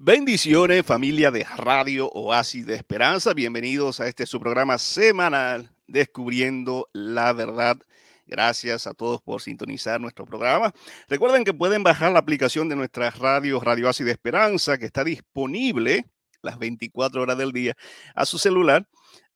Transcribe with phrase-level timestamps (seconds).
[0.00, 3.34] Bendiciones, familia de Radio Oasis de Esperanza.
[3.34, 7.78] Bienvenidos a este su programa semanal Descubriendo la Verdad.
[8.24, 10.72] Gracias a todos por sintonizar nuestro programa.
[11.08, 15.02] Recuerden que pueden bajar la aplicación de nuestra radio Radio Oasis de Esperanza, que está
[15.02, 16.06] disponible
[16.42, 17.74] las 24 horas del día
[18.14, 18.86] a su celular,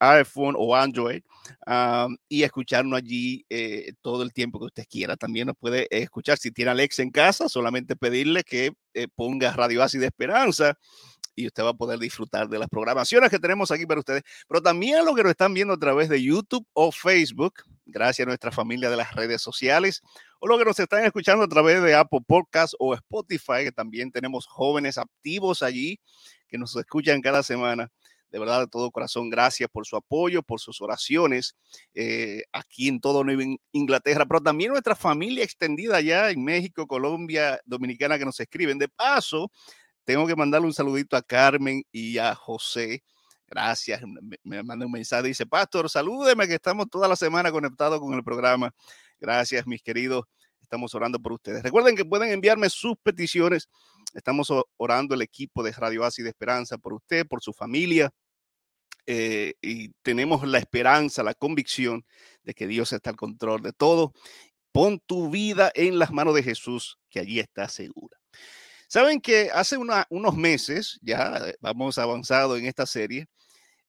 [0.02, 1.22] iPhone o Android,
[2.28, 5.16] y escucharnos allí eh, todo el tiempo que usted quiera.
[5.16, 9.82] También nos puede escuchar si tiene Alexa en casa, solamente pedirle que eh, ponga Radio
[9.82, 10.76] Ácido de Esperanza
[11.34, 14.60] y usted va a poder disfrutar de las programaciones que tenemos aquí para ustedes, pero
[14.60, 17.54] también lo que nos están viendo a través de YouTube o Facebook,
[17.86, 20.02] gracias a nuestra familia de las redes sociales,
[20.40, 24.12] o lo que nos están escuchando a través de Apple Podcast o Spotify, que también
[24.12, 25.98] tenemos jóvenes activos allí
[26.48, 27.90] que nos escuchan cada semana.
[28.32, 31.54] De verdad, de todo corazón, gracias por su apoyo, por sus oraciones
[31.94, 33.22] eh, aquí en todo
[33.72, 38.78] Inglaterra, pero también nuestra familia extendida allá en México, Colombia, Dominicana que nos escriben.
[38.78, 39.52] De paso,
[40.04, 43.04] tengo que mandarle un saludito a Carmen y a José.
[43.46, 44.00] Gracias.
[44.02, 45.28] Me, me manda un mensaje.
[45.28, 48.74] Dice, Pastor, salúdeme que estamos toda la semana conectados con el programa.
[49.20, 50.24] Gracias, mis queridos.
[50.72, 51.62] Estamos orando por ustedes.
[51.62, 53.68] Recuerden que pueden enviarme sus peticiones
[54.14, 58.10] Estamos orando el equipo de Radio Así de Esperanza por usted, por su familia.
[59.06, 62.04] Eh, y tenemos la esperanza, la convicción
[62.42, 64.12] de que Dios está al control de todo.
[64.70, 68.18] Pon tu vida en las manos de Jesús, que allí está segura.
[68.86, 73.26] Saben que hace unos meses, ya vamos avanzado en esta serie,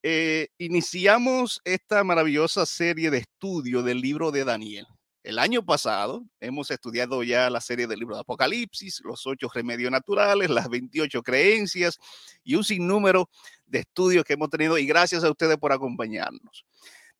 [0.01, 4.87] eh, iniciamos esta maravillosa serie de estudio del libro de Daniel.
[5.23, 9.89] El año pasado hemos estudiado ya la serie del libro de Apocalipsis, los ocho remedios
[9.89, 11.97] naturales, las 28 creencias
[12.43, 13.29] y un sinnúmero
[13.65, 16.65] de estudios que hemos tenido y gracias a ustedes por acompañarnos.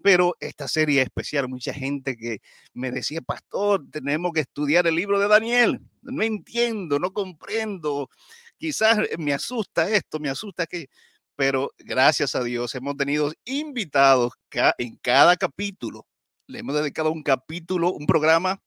[0.01, 2.41] Pero esta serie es especial, mucha gente que
[2.73, 5.79] me decía, pastor, tenemos que estudiar el libro de Daniel.
[6.01, 8.09] No entiendo, no comprendo.
[8.57, 10.89] Quizás me asusta esto, me asusta que
[11.35, 14.33] pero gracias a Dios hemos tenido invitados
[14.77, 16.05] en cada capítulo
[16.47, 18.61] le hemos dedicado un capítulo, un programa,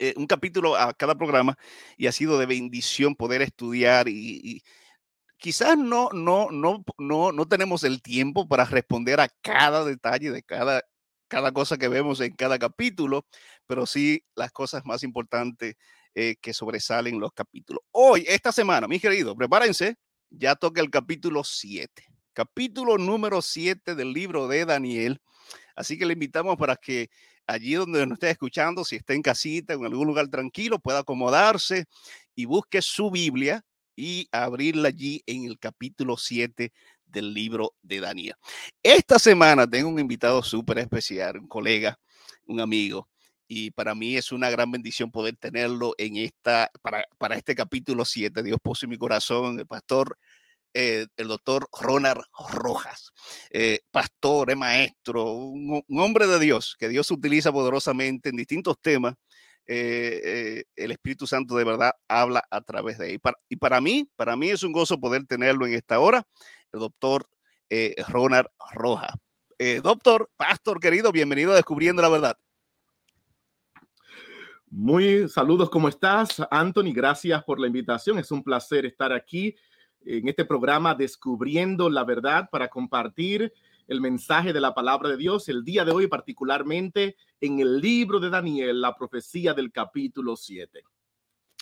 [0.00, 1.56] eh, un capítulo a cada programa
[1.96, 4.62] y ha sido de bendición poder estudiar y,
[5.38, 10.42] quizás no, no, no, no, no tenemos el tiempo para responder a cada detalle de
[10.42, 10.82] cada,
[11.28, 13.24] cada cosa que vemos en cada capítulo,
[13.66, 15.76] pero sí las cosas más importantes
[16.14, 17.82] eh, que sobresalen los capítulos.
[17.92, 19.96] Hoy, esta semana, mis queridos, prepárense,
[20.30, 22.04] ya toca el capítulo 7.
[22.32, 25.20] Capítulo número 7 del libro de Daniel.
[25.78, 27.08] Así que le invitamos para que
[27.46, 31.84] allí donde nos esté escuchando, si está en casita, en algún lugar tranquilo, pueda acomodarse
[32.34, 36.72] y busque su Biblia y abrirla allí en el capítulo 7
[37.06, 38.34] del libro de Daniel.
[38.82, 41.96] Esta semana tengo un invitado súper especial, un colega,
[42.46, 43.08] un amigo,
[43.46, 48.04] y para mí es una gran bendición poder tenerlo en esta, para, para este capítulo
[48.04, 48.42] 7.
[48.42, 50.18] Dios puso en mi corazón el pastor
[50.80, 52.22] eh, el doctor Ronald
[52.52, 53.12] Rojas,
[53.50, 59.16] eh, pastor, maestro, un, hombre de Dios, que Dios utiliza poderosamente en distintos temas.
[59.66, 63.20] Eh, el Espíritu Santo de verdad habla a través de él.
[63.48, 66.22] Y para, mí, para mí es un gozo poder tenerlo en esta hora,
[66.70, 67.26] el doctor
[68.06, 69.10] Ronald Rojas.
[69.82, 72.38] doctor, pastor querido, bienvenido a Descubriendo la Verdad.
[74.70, 76.92] Muy saludos, ¿cómo estás, Anthony?
[76.94, 78.20] Gracias por la invitación.
[78.20, 79.56] Es un placer estar aquí
[80.04, 83.52] en este programa Descubriendo la Verdad para compartir
[83.86, 88.20] el mensaje de la palabra de Dios el día de hoy, particularmente en el libro
[88.20, 90.82] de Daniel, la profecía del capítulo 7.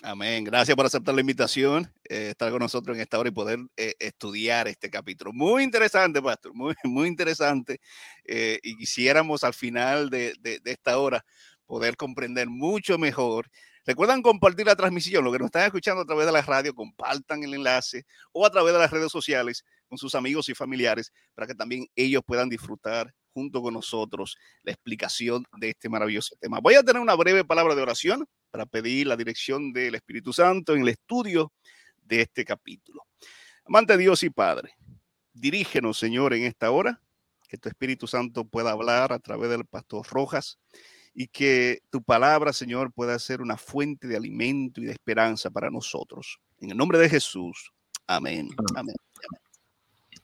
[0.03, 0.43] Amén.
[0.43, 3.95] Gracias por aceptar la invitación, eh, estar con nosotros en esta hora y poder eh,
[3.97, 5.33] estudiar este capítulo.
[5.33, 7.79] Muy interesante, pastor, muy, muy interesante.
[8.23, 11.25] Eh, y quisiéramos al final de, de, de esta hora
[11.65, 13.49] poder comprender mucho mejor
[13.87, 17.41] Recuerdan compartir la transmisión, lo que nos están escuchando a través de la radio, compartan
[17.43, 21.47] el enlace o a través de las redes sociales con sus amigos y familiares para
[21.47, 26.59] que también ellos puedan disfrutar junto con nosotros la explicación de este maravilloso tema.
[26.59, 30.75] Voy a tener una breve palabra de oración para pedir la dirección del Espíritu Santo
[30.75, 31.53] en el estudio
[32.03, 33.03] de este capítulo.
[33.63, 34.75] Amante Dios y Padre,
[35.31, 37.01] dirígenos, Señor, en esta hora,
[37.47, 40.59] que tu Espíritu Santo pueda hablar a través del pastor Rojas
[41.19, 45.71] y que tu palabra, Señor, pueda ser una fuente de alimento y de esperanza para
[45.71, 46.39] nosotros.
[46.59, 47.71] En el nombre de Jesús.
[48.05, 48.49] Amén.
[48.75, 48.95] Amén.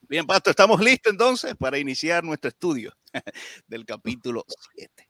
[0.08, 2.94] Bien, Pastor, estamos listos entonces para iniciar nuestro estudio
[3.68, 4.46] del capítulo
[4.76, 5.10] 7.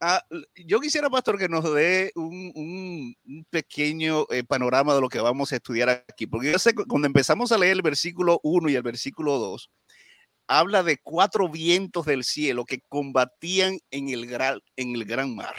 [0.00, 0.24] Ah,
[0.64, 3.16] yo quisiera, Pastor, que nos dé un,
[3.50, 7.06] pequeño eh, panorama de lo que vamos a estudiar aquí, porque yo sé que cuando
[7.06, 9.70] empezamos a leer el versículo 1 y el versículo 2,
[10.48, 15.54] habla de cuatro vientos del cielo que combatían en el gran, mar.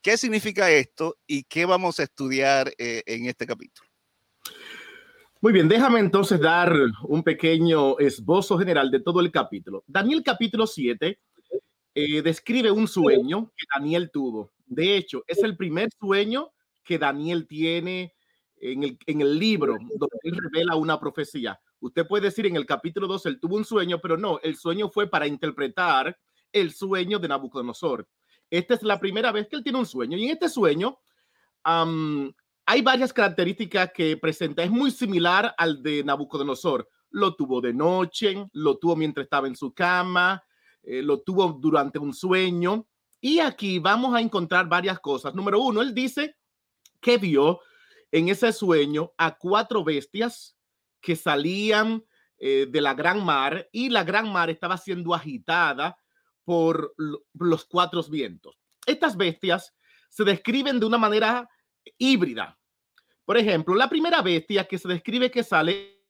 [0.00, 3.88] ¿Qué significa esto y qué vamos a estudiar eh, en este capítulo?
[5.40, 6.72] Muy bien, déjame entonces dar
[7.04, 9.82] un pequeño esbozo general de todo el capítulo.
[9.86, 11.18] Daniel capítulo 7
[11.94, 14.52] eh, describe un sueño que Daniel tuvo.
[14.66, 16.52] De hecho, es el primer sueño
[16.84, 18.14] que Daniel tiene
[18.56, 21.60] en el, en el libro donde él revela una profecía.
[21.82, 24.88] Usted puede decir en el capítulo 2 él tuvo un sueño, pero no, el sueño
[24.88, 26.16] fue para interpretar
[26.52, 28.08] el sueño de Nabucodonosor.
[28.48, 31.00] Esta es la primera vez que él tiene un sueño y en este sueño
[31.64, 34.62] hay varias características que presenta.
[34.62, 36.88] Es muy similar al de Nabucodonosor.
[37.10, 40.40] Lo tuvo de noche, lo tuvo mientras estaba en su cama,
[40.84, 42.86] eh, lo tuvo durante un sueño.
[43.20, 45.34] Y aquí vamos a encontrar varias cosas.
[45.34, 46.36] Número uno, él dice
[47.00, 47.58] que vio
[48.12, 50.56] en ese sueño a cuatro bestias
[51.02, 52.02] que salían
[52.38, 55.98] eh, de la gran mar y la gran mar estaba siendo agitada
[56.44, 56.94] por
[57.34, 58.56] los cuatro vientos.
[58.86, 59.74] Estas bestias
[60.08, 61.48] se describen de una manera
[61.98, 62.58] híbrida.
[63.24, 66.02] Por ejemplo, la primera bestia que se describe que sale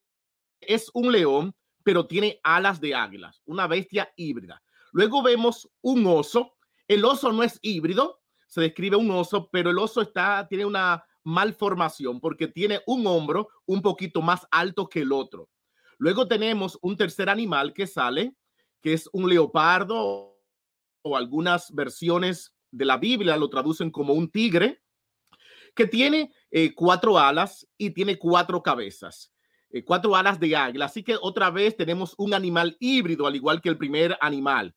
[0.60, 1.54] es un león,
[1.84, 4.62] pero tiene alas de águilas, una bestia híbrida.
[4.92, 6.56] Luego vemos un oso.
[6.86, 11.04] El oso no es híbrido, se describe un oso, pero el oso está, tiene una
[11.24, 15.48] malformación porque tiene un hombro un poquito más alto que el otro.
[15.98, 18.34] Luego tenemos un tercer animal que sale,
[18.80, 20.36] que es un leopardo
[21.02, 24.82] o algunas versiones de la Biblia lo traducen como un tigre
[25.74, 29.32] que tiene eh, cuatro alas y tiene cuatro cabezas,
[29.70, 30.86] eh, cuatro alas de águila.
[30.86, 34.75] Así que otra vez tenemos un animal híbrido, al igual que el primer animal.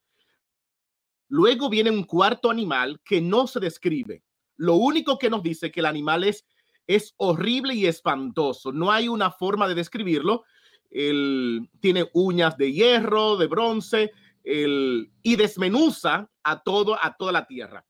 [1.27, 4.23] Luego viene un cuarto animal que no se describe.
[4.57, 6.45] Lo único que nos dice que el animal es,
[6.87, 8.71] es horrible y espantoso.
[8.71, 10.43] No hay una forma de describirlo.
[10.89, 14.11] Él tiene uñas de hierro, de bronce,
[14.43, 17.85] el, y desmenuza a, todo, a toda la tierra.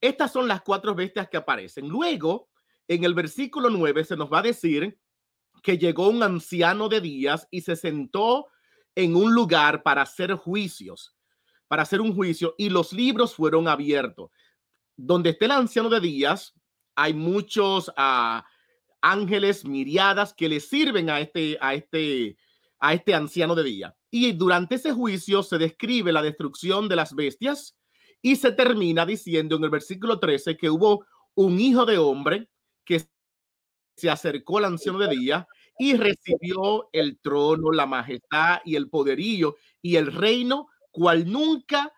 [0.00, 1.88] Estas son las cuatro bestias que aparecen.
[1.88, 2.48] Luego,
[2.86, 4.98] en el versículo 9 se nos va a decir
[5.62, 8.46] que llegó un anciano de días y se sentó
[8.94, 11.14] en un lugar para hacer juicios,
[11.66, 14.30] para hacer un juicio, y los libros fueron abiertos.
[14.98, 16.54] Donde esté el anciano de días,
[16.96, 18.42] hay muchos uh,
[19.00, 22.36] ángeles, miriadas que le sirven a este, a este,
[22.80, 23.96] a este anciano de día.
[24.10, 27.76] Y durante ese juicio se describe la destrucción de las bestias
[28.20, 31.06] y se termina diciendo en el versículo 13 que hubo
[31.36, 32.50] un hijo de hombre
[32.84, 33.06] que
[33.96, 35.46] se acercó al anciano de día
[35.78, 41.92] y recibió el trono, la majestad y el poderío y el reino cual nunca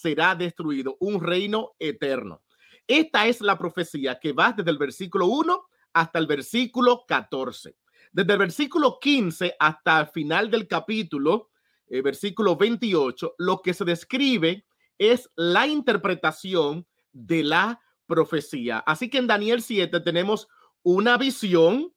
[0.00, 2.42] será destruido, un reino eterno.
[2.86, 7.76] Esta es la profecía que va desde el versículo 1 hasta el versículo 14.
[8.12, 11.50] Desde el versículo 15 hasta el final del capítulo,
[11.88, 14.66] eh, versículo 28, lo que se describe
[14.98, 18.78] es la interpretación de la profecía.
[18.78, 20.48] Así que en Daniel 7 tenemos
[20.82, 21.92] una visión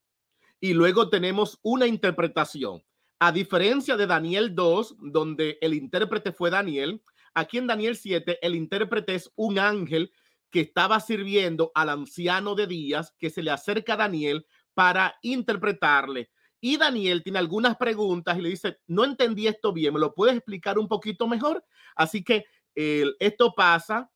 [0.60, 2.84] y luego tenemos una interpretación.
[3.20, 7.02] A diferencia de Daniel 2, donde el intérprete fue Daniel,
[7.38, 10.12] aquí en Daniel 7 el intérprete es un ángel
[10.50, 16.32] que estaba sirviendo al anciano de días que se le acerca a Daniel para interpretarle.
[16.60, 20.36] Y Daniel tiene algunas preguntas y le dice, no entendí esto bien, ¿me lo puedes
[20.38, 21.64] explicar un poquito mejor?
[21.96, 24.10] Así que esto pasa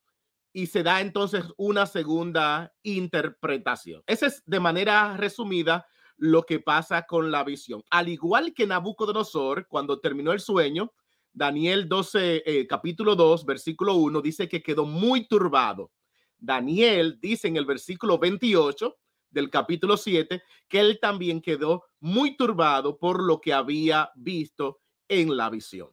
[0.54, 4.04] y se da entonces una segunda interpretación.
[4.08, 5.86] Esa es de manera resumida
[6.18, 7.84] lo que pasa con la visión.
[7.90, 10.94] Al igual que Nabucodonosor, cuando terminó el sueño,
[11.34, 15.92] Daniel 12, eh, capítulo 2, versículo 1, dice que quedó muy turbado.
[16.38, 18.98] Daniel dice en el versículo 28
[19.30, 25.38] del capítulo 7 que él también quedó muy turbado por lo que había visto en
[25.38, 25.90] la visión.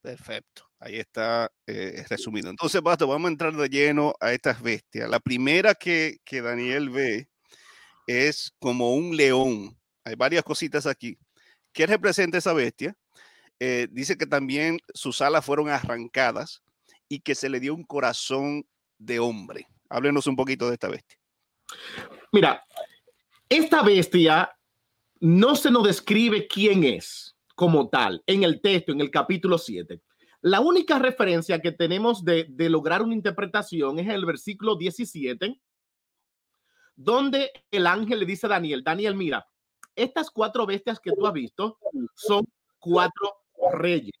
[0.00, 0.68] Perfecto.
[0.80, 2.50] Ahí está eh, resumido.
[2.50, 5.10] Entonces, vamos a entrar de lleno a estas bestias.
[5.10, 7.28] La primera que, que Daniel ve
[8.06, 9.76] es como un león.
[10.04, 11.18] Hay varias cositas aquí.
[11.72, 12.96] ¿Qué representa esa bestia?
[13.60, 16.62] Eh, dice que también sus alas fueron arrancadas
[17.08, 18.66] y que se le dio un corazón
[18.98, 19.66] de hombre.
[19.88, 21.18] Háblenos un poquito de esta bestia.
[22.32, 22.62] Mira,
[23.48, 24.50] esta bestia
[25.20, 30.00] no se nos describe quién es como tal en el texto, en el capítulo 7.
[30.42, 35.60] La única referencia que tenemos de, lograr una interpretación es el versículo 17,
[36.94, 39.48] donde el ángel le dice a Daniel, Daniel, mira,
[39.96, 41.78] estas cuatro bestias que tú has visto
[42.14, 42.46] son
[42.78, 43.34] cuatro
[43.72, 44.12] reyes.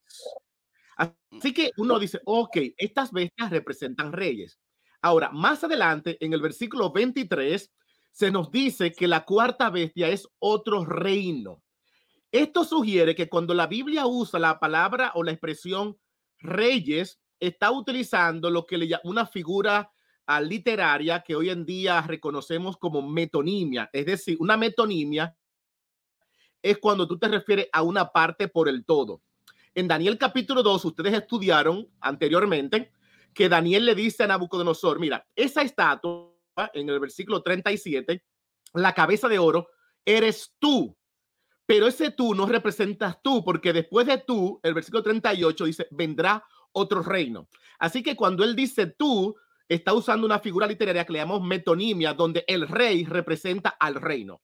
[0.96, 4.58] Así que uno dice, ok, estas bestias representan reyes.
[5.00, 7.72] Ahora, más adelante, en el versículo 23,
[8.10, 11.62] se nos dice que la cuarta bestia es otro reino.
[12.32, 15.96] Esto sugiere que cuando la Biblia usa la palabra o la expresión
[16.40, 19.90] Reyes está utilizando lo que le llama una figura
[20.26, 25.36] ah, literaria que hoy en día reconocemos como metonimia, es decir, una metonimia
[26.60, 29.22] es cuando tú te refieres a una parte por el todo.
[29.74, 32.92] En Daniel capítulo 2, ustedes estudiaron anteriormente
[33.34, 36.34] que Daniel le dice a Nabucodonosor, mira, esa estatua
[36.72, 38.24] en el versículo 37,
[38.74, 39.68] la cabeza de oro,
[40.04, 40.96] eres tú.
[41.66, 46.42] Pero ese tú no representas tú, porque después de tú, el versículo 38 dice, vendrá
[46.72, 47.48] otro reino.
[47.78, 49.36] Así que cuando él dice tú,
[49.68, 54.40] está usando una figura literaria que le llamamos metonimia, donde el rey representa al reino.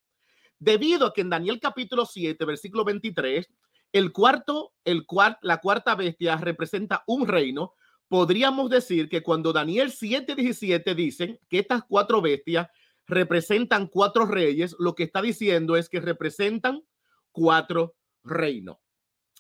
[0.59, 3.49] Debido a que en Daniel capítulo 7, versículo 23,
[3.95, 7.75] el cuarto, el cuart, la cuarta bestia representa un reino,
[8.09, 12.67] podríamos decir que cuando Daniel 7, 17 dicen que estas cuatro bestias
[13.07, 16.83] representan cuatro reyes, lo que está diciendo es que representan
[17.31, 18.79] cuatro reinos.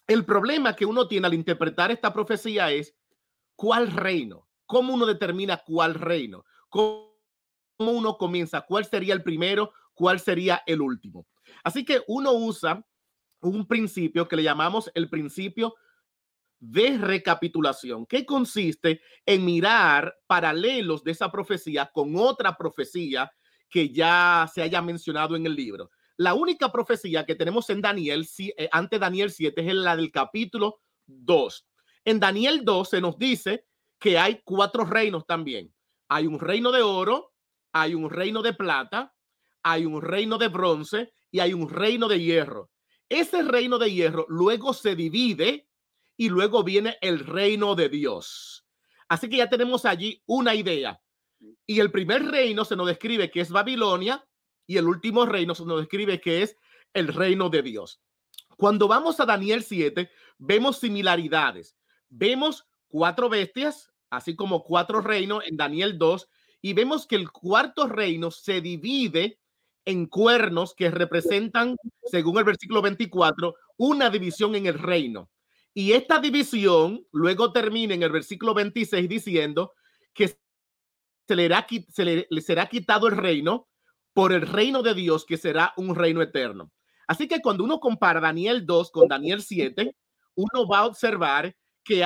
[0.06, 2.94] El problema que uno tiene al interpretar esta profecía es
[3.56, 7.10] cuál reino, cómo uno determina cuál reino, cómo
[7.78, 11.26] uno comienza, cuál sería el primero, cuál sería el último.
[11.64, 12.86] Así que uno usa
[13.48, 15.74] un principio que le llamamos el principio
[16.60, 23.30] de recapitulación, que consiste en mirar paralelos de esa profecía con otra profecía
[23.68, 25.90] que ya se haya mencionado en el libro.
[26.16, 30.80] La única profecía que tenemos en Daniel, eh, ante Daniel 7, es la del capítulo
[31.06, 31.66] 2.
[32.04, 33.66] En Daniel 2 se nos dice
[33.98, 35.74] que hay cuatro reinos también.
[36.08, 37.32] Hay un reino de oro,
[37.72, 39.12] hay un reino de plata,
[39.62, 42.70] hay un reino de bronce y hay un reino de hierro.
[43.08, 45.68] Ese reino de hierro luego se divide
[46.16, 48.66] y luego viene el reino de Dios.
[49.08, 51.00] Así que ya tenemos allí una idea.
[51.66, 54.26] Y el primer reino se nos describe que es Babilonia
[54.66, 56.56] y el último reino se nos describe que es
[56.94, 58.00] el reino de Dios.
[58.56, 61.76] Cuando vamos a Daniel 7, vemos similaridades.
[62.08, 66.28] Vemos cuatro bestias, así como cuatro reinos en Daniel 2,
[66.62, 69.40] y vemos que el cuarto reino se divide
[69.84, 75.30] en cuernos que representan, según el versículo 24, una división en el reino.
[75.74, 79.72] Y esta división luego termina en el versículo 26 diciendo
[80.12, 80.38] que
[81.26, 81.48] se le,
[81.88, 83.68] se le será quitado el reino
[84.12, 86.70] por el reino de Dios, que será un reino eterno.
[87.06, 89.94] Así que cuando uno compara Daniel 2 con Daniel 7,
[90.36, 92.04] uno va a observar que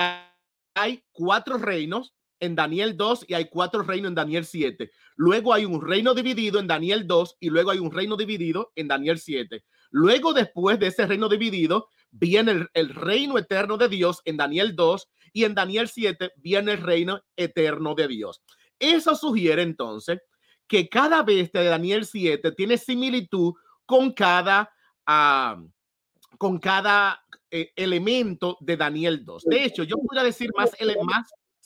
[0.75, 4.91] hay cuatro reinos en Daniel 2 y hay cuatro reinos en Daniel 7.
[5.17, 8.89] Luego hay un reino dividido en Daniel 2 y luego hay un reino dividido en
[8.89, 9.65] Daniel 7.
[9.91, 15.09] Luego, después de ese reino dividido, viene el, reino eterno de Dios en Daniel 2
[15.33, 18.43] y en Daniel 7 viene el reino eterno de Dios.
[18.79, 20.21] Eso sugiere entonces
[20.67, 23.55] que cada bestia de Daniel 7 tiene similitud
[23.87, 24.71] con cada,
[25.09, 25.67] uh,
[26.37, 29.45] con cada eh, elemento de Daniel 2.
[29.45, 30.71] De hecho, yo podría decir más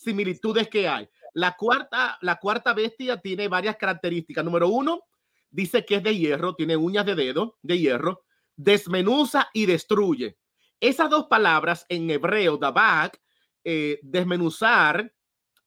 [0.02, 1.08] similitudes que hay.
[1.34, 4.44] La cuarta, la cuarta bestia tiene varias características.
[4.44, 5.02] Número uno,
[5.50, 8.24] dice que es de hierro, tiene uñas de dedo de hierro,
[8.56, 10.38] desmenuza y destruye.
[10.80, 13.20] Esas dos palabras en hebreo, dabak,
[13.64, 15.14] eh, desmenuzar,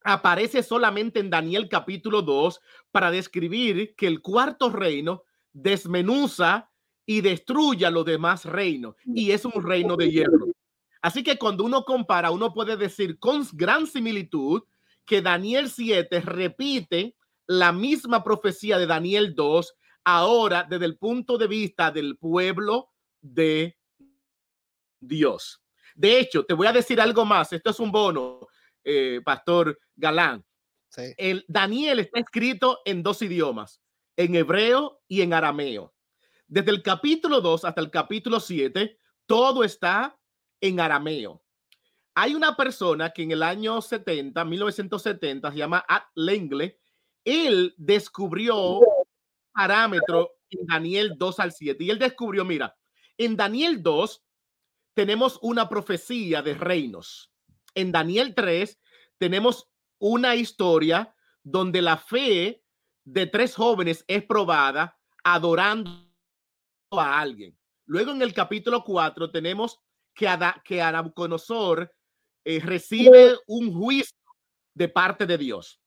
[0.04, 2.60] aparece solamente en Daniel capítulo 2
[2.92, 6.70] para describir que el cuarto reino desmenuza
[7.06, 10.48] y destruye a los demás reinos y es un reino de hierro.
[11.06, 14.64] Así que cuando uno compara, uno puede decir con gran similitud
[15.06, 21.46] que Daniel 7 repite la misma profecía de Daniel 2 ahora desde el punto de
[21.46, 22.90] vista del pueblo
[23.22, 23.78] de
[25.00, 25.62] Dios.
[25.94, 27.54] De hecho, te voy a decir algo más.
[27.54, 28.40] Esto es un bono.
[28.84, 30.44] Eh, Pastor Galán.
[31.18, 33.80] El Daniel está escrito en dos idiomas,
[34.18, 35.94] en hebreo y en arameo.
[36.48, 38.98] Desde el capítulo 2 hasta el capítulo 7,
[39.28, 40.18] todo está
[40.62, 41.44] en arameo.
[42.14, 46.80] Hay una persona que en el año 70, 1970, se llama At Lengle.
[47.24, 48.80] Él descubrió
[49.52, 52.76] parámetro en Daniel 2 al 7 y él descubrió, mira,
[53.18, 54.24] en Daniel 2
[54.94, 57.32] tenemos una profecía de reinos
[57.76, 58.80] en Daniel 3
[59.18, 59.70] tenemos
[60.00, 62.64] una historia donde la fe
[63.04, 65.92] de tres jóvenes es probada adorando
[66.92, 67.56] a alguien.
[67.86, 69.80] Luego en el capítulo 4 tenemos
[70.16, 71.92] que, Ada, que Nabucodonosor
[72.44, 74.18] eh, recibe un juicio
[74.74, 75.80] de parte de Dios.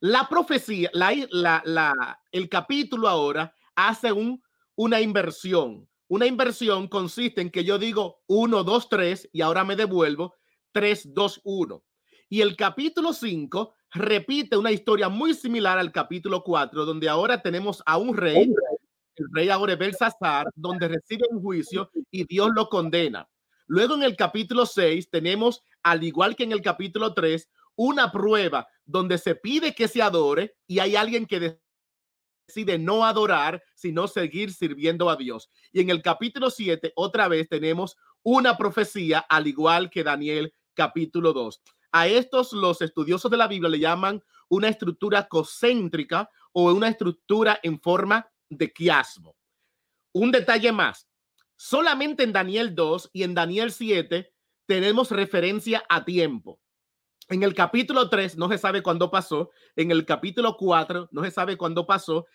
[0.00, 4.42] La profecía, la, la, la, el capítulo ahora hace un,
[4.76, 5.88] una inversión.
[6.08, 10.34] Una inversión consiste en que yo digo 1, 2, 3 y ahora me devuelvo
[10.72, 11.84] 3, 2, 1.
[12.30, 17.82] Y el capítulo 5 repite una historia muy similar al capítulo 4, donde ahora tenemos
[17.86, 18.52] a un rey,
[19.16, 23.28] el rey ahora Belsasar, donde recibe un juicio y Dios lo condena.
[23.68, 28.66] Luego en el capítulo 6 tenemos, al igual que en el capítulo 3, una prueba
[28.86, 31.60] donde se pide que se adore y hay alguien que
[32.48, 35.50] decide no adorar, sino seguir sirviendo a Dios.
[35.70, 41.34] Y en el capítulo 7, otra vez tenemos una profecía, al igual que Daniel capítulo
[41.34, 41.60] 2.
[41.92, 47.60] A estos los estudiosos de la Biblia le llaman una estructura concéntrica o una estructura
[47.62, 49.36] en forma de quiasmo.
[50.12, 51.06] Un detalle más,
[51.58, 54.32] solamente en Daniel 2 y en Daniel 7
[54.64, 56.60] tenemos referencia a tiempo.
[57.28, 61.30] En el capítulo 3 no se sabe cuándo pasó, en el capítulo 4 no se
[61.30, 62.26] sabe cuándo pasó,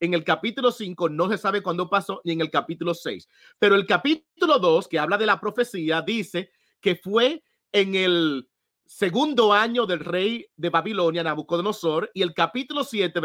[0.00, 3.28] en el capítulo 5 no se sabe cuándo pasó y en el capítulo 6.
[3.58, 6.50] Pero el capítulo 2, que habla de la profecía, dice
[6.80, 8.50] que fue en el
[8.86, 13.20] segundo año del rey de Babilonia, Nabucodonosor, y el capítulo 7,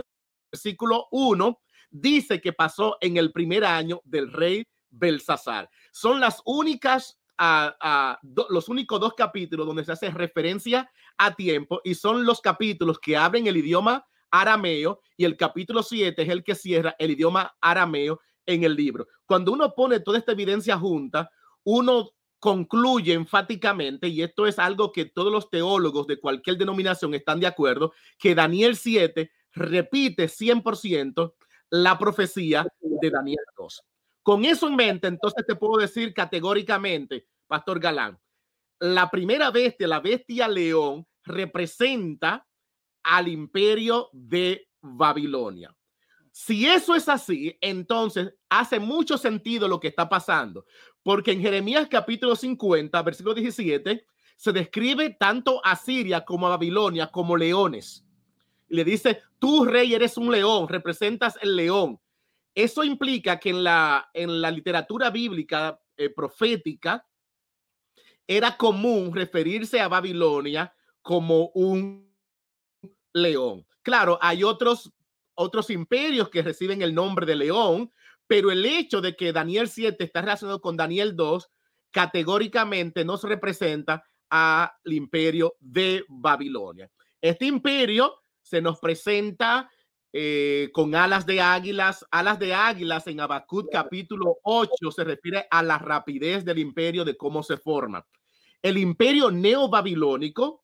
[0.52, 5.70] versículo 1, dice que pasó en el primer año del rey Belsasar.
[5.92, 7.20] Son las únicas
[8.48, 13.18] los únicos dos capítulos donde se hace referencia a tiempo y son los capítulos que
[13.18, 18.22] abren el idioma arameo y el capítulo 7 es el que cierra el idioma arameo
[18.46, 19.08] en el libro.
[19.26, 21.30] Cuando uno pone toda esta evidencia junta,
[21.64, 27.40] uno concluye enfáticamente, y esto es algo que todos los teólogos de cualquier denominación están
[27.40, 31.34] de acuerdo, que Daniel 7 repite 100%
[31.72, 33.82] la profecía de Daniel 2.
[34.26, 38.20] Con eso en mente, entonces te puedo decir categóricamente, Pastor Galán,
[38.80, 42.44] la primera bestia, la bestia león, representa
[43.04, 45.76] al imperio de Babilonia.
[46.32, 50.66] Si eso es así, entonces hace mucho sentido lo que está pasando,
[51.04, 57.12] porque en Jeremías capítulo 50, versículo 17, se describe tanto a Siria como a Babilonia
[57.12, 58.04] como leones.
[58.70, 62.00] Le dice, tú rey eres un león, representas el león.
[62.56, 67.06] Eso implica que en la, en la literatura bíblica eh, profética
[68.26, 72.12] era común referirse a Babilonia como un
[73.14, 73.66] león.
[73.82, 74.92] Claro, hay otros,
[75.36, 77.92] otros imperios que reciben el nombre de león,
[78.26, 81.48] pero el hecho de que Daniel 7 está relacionado con Daniel 2
[81.92, 86.90] categóricamente nos representa al imperio de Babilonia.
[87.22, 89.70] Este imperio se nos presenta
[90.18, 92.06] eh, con alas de águilas.
[92.10, 97.18] Alas de águilas en Habacuc capítulo 8 se refiere a la rapidez del imperio, de
[97.18, 98.08] cómo se forma.
[98.62, 100.64] El imperio neobabilónico,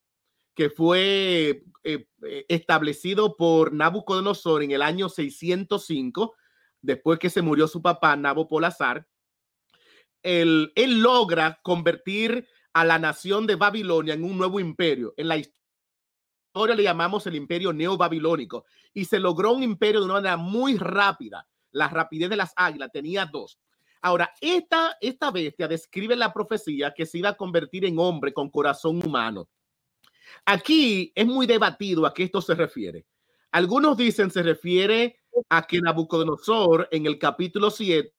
[0.55, 6.33] que fue eh, eh, establecido por Nabucodonosor en el año 605,
[6.81, 9.05] después que se murió su papá Nabopolazar,
[10.23, 15.13] él, él logra convertir a la nación de Babilonia en un nuevo imperio.
[15.17, 15.60] En la historia
[16.53, 20.77] Ahora le llamamos el imperio neobabilónico y se logró un imperio de una manera muy
[20.77, 21.47] rápida.
[21.71, 23.57] La rapidez de las águilas tenía dos.
[24.01, 28.49] Ahora, esta, esta bestia describe la profecía que se iba a convertir en hombre con
[28.49, 29.47] corazón humano.
[30.45, 33.05] Aquí es muy debatido a qué esto se refiere.
[33.51, 38.13] Algunos dicen se refiere a que Nabucodonosor en el capítulo 7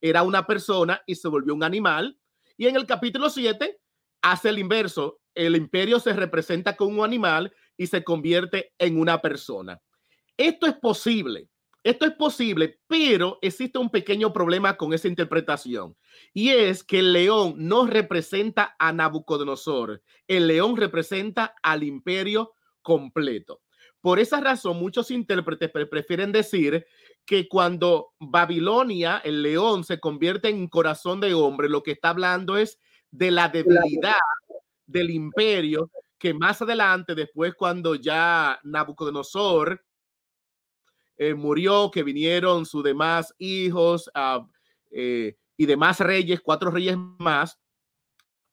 [0.00, 2.18] era una persona y se volvió un animal.
[2.56, 3.80] Y en el capítulo 7
[4.22, 9.20] hace el inverso el imperio se representa con un animal y se convierte en una
[9.20, 9.80] persona.
[10.36, 11.48] Esto es posible,
[11.84, 15.96] esto es posible, pero existe un pequeño problema con esa interpretación
[16.32, 23.60] y es que el león no representa a Nabucodonosor, el león representa al imperio completo.
[24.00, 26.86] Por esa razón, muchos intérpretes prefieren decir
[27.24, 32.56] que cuando Babilonia, el león, se convierte en corazón de hombre, lo que está hablando
[32.56, 32.80] es
[33.12, 34.14] de la debilidad
[34.92, 39.84] del imperio que más adelante, después cuando ya Nabucodonosor
[41.16, 44.46] eh, murió, que vinieron sus demás hijos ah,
[44.90, 47.58] eh, y demás reyes, cuatro reyes más,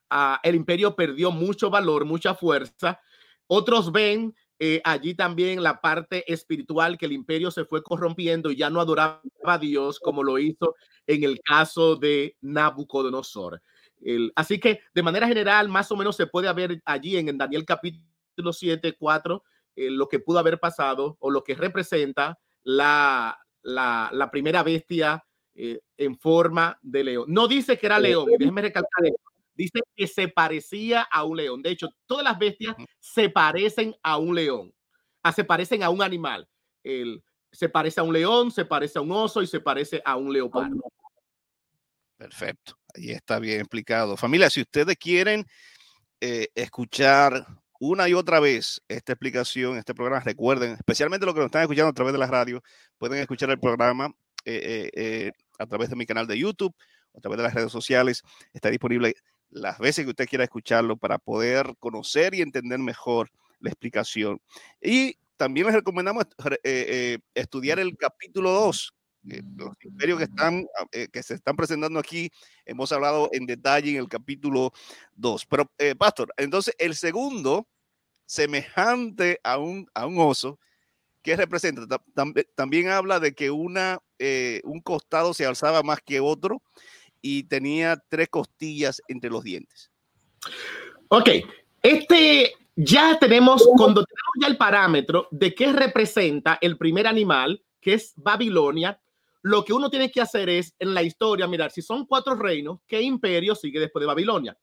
[0.09, 2.99] ah, el imperio perdió mucho valor, mucha fuerza.
[3.45, 8.55] Otros ven eh, allí también la parte espiritual, que el imperio se fue corrompiendo y
[8.55, 10.75] ya no adoraba a Dios como lo hizo
[11.05, 13.61] en el caso de Nabucodonosor
[14.35, 18.53] así que de manera general, más o menos se puede ver allí en, Daniel capítulo
[18.53, 19.43] 7, 4,
[19.75, 25.79] eh, lo que pudo haber pasado o lo que representa la, la, primera bestia eh,
[25.97, 27.25] en forma de león.
[27.27, 29.03] No dice que era león, déjenme recalcar
[29.59, 31.61] Dice que se parecía a un león.
[31.61, 34.73] De hecho, todas las bestias se parecen a un león.
[35.21, 36.47] Ah, se parecen a un animal.
[36.81, 40.15] El, se parece a un león, se parece a un oso y se parece a
[40.15, 40.81] un leopardo.
[42.15, 44.17] Perfecto, ahí está bien explicado.
[44.17, 45.45] Familia, si ustedes quieren
[46.21, 47.45] eh, escuchar
[47.79, 51.89] una y otra vez esta explicación, este programa, recuerden, especialmente los que nos están escuchando
[51.89, 52.61] a través de la radio,
[52.97, 54.13] pueden escuchar el programa
[54.45, 56.75] eh, eh, a través de mi canal de YouTube
[57.15, 58.23] a través de las redes sociales.
[58.53, 59.15] Está disponible
[59.49, 64.39] las veces que usted quiera escucharlo para poder conocer y entender mejor la explicación.
[64.81, 66.25] Y también les recomendamos
[67.33, 72.29] estudiar el capítulo 2 los imperios que, están, ah, que se están presentando aquí,
[72.65, 74.71] hemos hablado en detalle en el capítulo
[75.15, 75.45] 2.
[75.45, 77.67] Pero, Pastor, entonces el segundo,
[78.25, 80.59] semejante a un, a un oso,
[81.21, 82.01] ¿qué representa?
[82.55, 83.99] También habla de que una,
[84.63, 86.61] un costado se alzaba más que otro
[87.21, 89.91] y tenía tres costillas entre los dientes.
[91.09, 91.29] Ok,
[91.81, 97.93] este ya tenemos, cuando tenemos ya el parámetro de qué representa el primer animal, que
[97.93, 99.01] es Babilonia,
[99.41, 102.79] lo que uno tiene que hacer es en la historia mirar si son cuatro reinos,
[102.85, 104.57] qué imperio sigue después de Babilonia.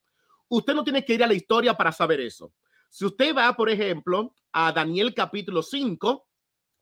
[0.49, 2.53] Usted no tiene que ir a la historia para saber eso.
[2.91, 6.27] Si usted va, por ejemplo, a Daniel capítulo 5,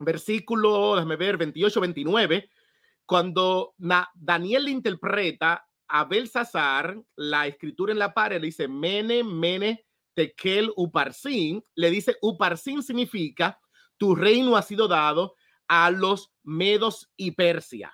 [0.00, 2.50] versículo, déjame ver, 28, 29,
[3.06, 3.74] cuando
[4.14, 11.64] Daniel interpreta a Belsasar la escritura en la pared, le dice Mene, Mene, Tekel, Uparsin,
[11.74, 13.58] le dice Uparsin significa
[13.96, 15.34] tu reino ha sido dado
[15.68, 17.92] a los medos y Persia.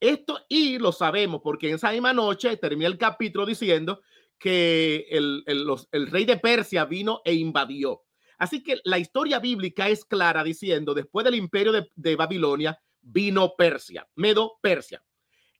[0.00, 4.00] Esto y lo sabemos porque en esa misma noche termina el capítulo diciendo
[4.38, 8.04] que el, el, rey de Persia vino e invadió.
[8.38, 13.54] Así que la historia bíblica es clara diciendo, después del imperio de, de Babilonia, vino
[13.56, 15.02] Persia, Medo Persia.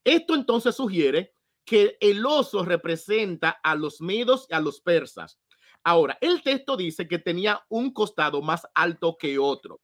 [0.03, 1.33] Esto entonces sugiere
[1.65, 5.39] que el oso representa a los medos y a los persas.
[5.83, 9.81] Ahora, el texto dice que tenía un costado más alto que otro.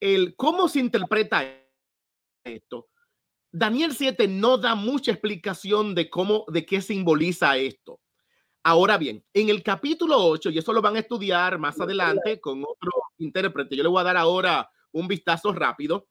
[0.00, 1.44] El, ¿Cómo se interpreta
[2.44, 2.88] esto?
[3.52, 8.00] Daniel 7 no da mucha explicación de cómo, de qué simboliza esto.
[8.62, 12.62] Ahora bien, en el capítulo 8, y eso lo van a estudiar más adelante con
[12.62, 16.08] otro intérprete, yo le voy a dar ahora un vistazo rápido.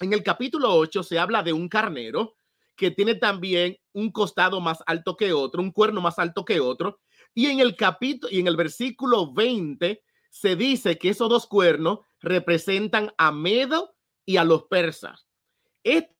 [0.00, 2.34] En el capítulo 8 se habla de un carnero
[2.76, 7.00] que tiene también un costado más alto que otro, un cuerno más alto que otro.
[7.34, 12.00] Y en el capítulo y en el versículo 20 se dice que esos dos cuernos
[12.22, 15.28] representan a Medo y a los persas.
[15.84, 16.14] Esto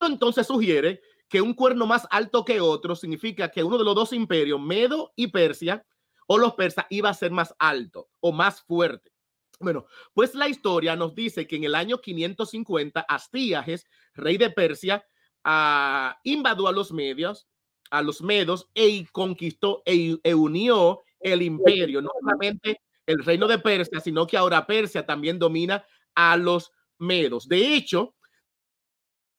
[0.00, 4.12] entonces sugiere que un cuerno más alto que otro significa que uno de los dos
[4.12, 5.86] imperios, Medo y Persia,
[6.26, 9.12] o los persas, iba a ser más alto o más fuerte.
[9.60, 15.06] Bueno, pues la historia nos dice que en el año 550, Astíages, rey de Persia,
[15.44, 17.48] uh, invadió a los medios,
[17.90, 22.80] a los medos, e conquistó e, e unió el imperio, no solamente
[23.12, 27.48] el reino de Persia, sino que ahora Persia también domina a los medos.
[27.48, 28.14] De hecho,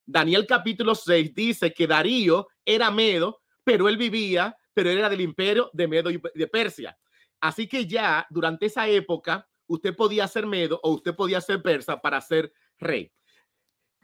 [0.05, 5.69] Daniel capítulo 6 dice que Darío era medo, pero él vivía, pero era del imperio
[5.73, 6.97] de Medo y de Persia.
[7.39, 12.01] Así que ya durante esa época, usted podía ser medo o usted podía ser persa
[12.01, 13.11] para ser rey.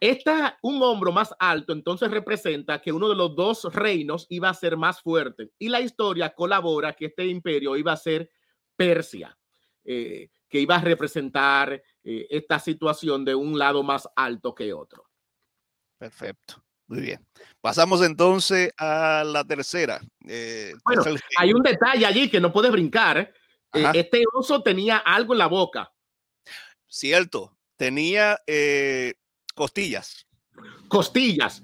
[0.02, 4.54] Esta, un hombro más alto, entonces representa que uno de los dos reinos iba a
[4.54, 5.52] ser más fuerte.
[5.60, 8.30] Y la historia colabora que este imperio iba a ser
[8.78, 9.38] Persia,
[9.92, 11.74] eh, que iba a representar
[12.04, 15.10] eh, esta situación de un lado más alto que otro.
[15.98, 16.64] Perfecto.
[16.86, 17.26] Muy bien.
[17.60, 20.00] Pasamos entonces a la tercera.
[20.28, 21.04] Eh, bueno,
[21.40, 23.34] hay un detalle allí que no puede brincar.
[23.74, 25.92] este oso tenía algo en la boca.
[26.86, 27.58] Cierto.
[27.76, 28.38] Tenía
[29.56, 30.28] Costillas.
[30.88, 31.64] Costillas.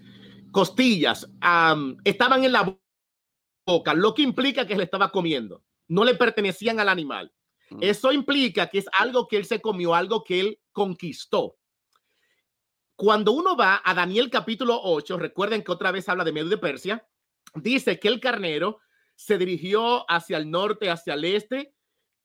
[0.52, 1.28] Costillas.
[2.04, 2.76] estaban en la
[3.68, 5.64] boca, lo que implica que le estaba comiendo.
[5.88, 7.32] No le pertenecían al animal.
[7.82, 11.58] Eso implica que es algo que él se comió, algo que él conquistó.
[12.96, 16.58] Cuando uno va a Daniel capítulo 8, recuerden que otra vez habla de Medio de
[16.58, 17.08] Persia,
[17.56, 18.80] dice que el carnero
[19.16, 21.74] se dirigió hacia el norte, hacia el este,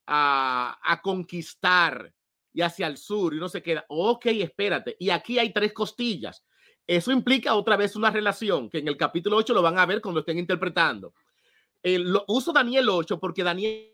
[0.07, 2.13] a, a conquistar
[2.53, 6.45] y hacia el sur y uno se queda, ok, espérate, y aquí hay tres costillas.
[6.87, 10.01] Eso implica otra vez una relación que en el capítulo 8 lo van a ver
[10.01, 11.15] cuando estén interpretando.
[11.83, 13.90] El, uso Daniel 8 porque Daniel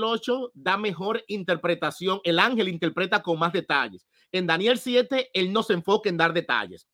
[0.00, 2.20] 8 da mejor interpretación.
[2.24, 4.06] El ángel interpreta con más detalles.
[4.30, 6.88] En Daniel 7, él no se enfoca en dar detalles.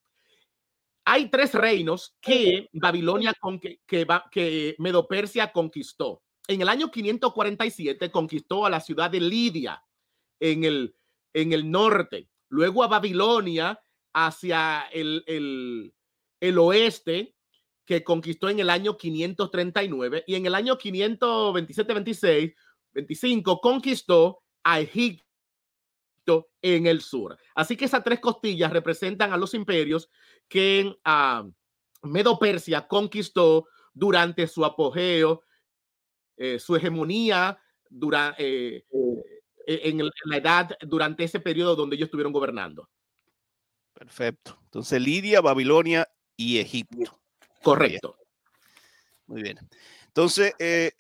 [1.04, 6.22] Hay tres reinos que Babilonia, con, que, que, que Medopersia conquistó.
[6.46, 9.82] En el año 547 conquistó a la ciudad de Lidia
[10.40, 10.94] en el,
[11.32, 13.80] en el norte, luego a Babilonia
[14.12, 15.94] hacia el, el,
[16.40, 17.34] el oeste,
[17.88, 22.52] que conquistó en el año 539 y en el año 527, 26,
[22.92, 25.27] 25 conquistó a Egipto
[26.62, 27.38] en el sur.
[27.55, 30.11] Así que esas tres costillas representan a los imperios
[30.48, 31.51] que uh,
[32.03, 35.42] Medo Persia conquistó durante su apogeo,
[36.37, 37.59] eh, su hegemonía,
[37.90, 38.85] durante, eh,
[39.66, 42.88] en, la edad durante ese periodo donde ellos estuvieron gobernando.
[43.92, 44.59] Perfecto.
[44.64, 47.20] Entonces, Lidia, Babilonia y Egipto.
[47.62, 48.16] Correcto.
[49.27, 49.59] Muy bien.
[50.07, 50.92] Entonces, eh,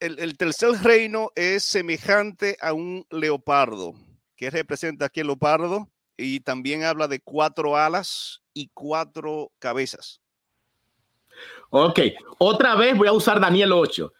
[0.00, 3.94] el, tercer reino es semejante a un leopardo.
[4.36, 5.88] ¿Qué representa aquí el leopardo?
[6.16, 10.20] Y también habla de cuatro alas y cuatro cabezas.
[11.70, 12.00] Ok,
[12.38, 14.12] otra vez voy a usar Daniel 8.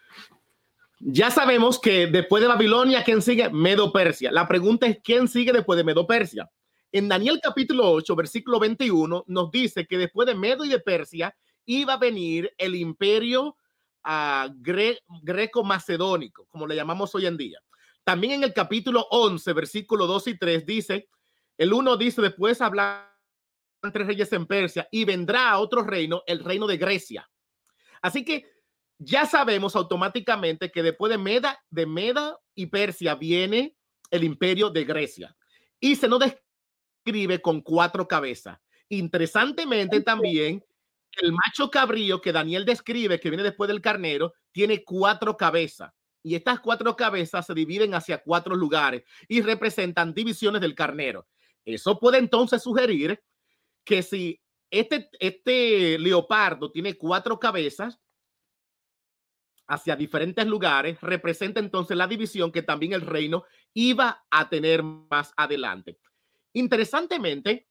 [0.99, 3.49] Ya sabemos que después de Babilonia, ¿quién sigue?
[3.49, 4.31] Medo Persia.
[4.31, 6.49] La pregunta es, ¿quién sigue después de Medo Persia?
[6.91, 11.35] En Daniel capítulo 8, versículo 21, nos dice que después de Medo y de Persia
[11.65, 13.57] iba a venir el imperio
[14.05, 14.53] uh,
[15.23, 17.59] greco-macedónico, como le llamamos hoy en día.
[18.03, 21.09] También en el capítulo 11, versículo 2 y 3 dice,
[21.57, 23.11] el uno dice, después hablar
[23.81, 27.29] entre reyes en Persia y vendrá otro reino, el reino de Grecia.
[28.01, 28.45] Así que
[28.97, 33.75] ya sabemos automáticamente que después de Meda, de Meda y Persia viene
[34.11, 35.35] el imperio de Grecia
[35.79, 38.59] y se nos describe con cuatro cabezas.
[38.89, 40.63] Interesantemente también,
[41.21, 45.93] el macho cabrío que Daniel describe, que viene después del carnero, tiene cuatro cabezas.
[46.23, 51.27] Y estas cuatro cabezas se dividen hacia cuatro lugares y representan divisiones del carnero.
[51.63, 53.21] Eso puede entonces sugerir
[53.83, 57.99] que si este, este leopardo tiene cuatro cabezas
[59.67, 65.33] hacia diferentes lugares, representa entonces la división que también el reino iba a tener más
[65.37, 65.99] adelante.
[66.53, 67.67] Interesantemente,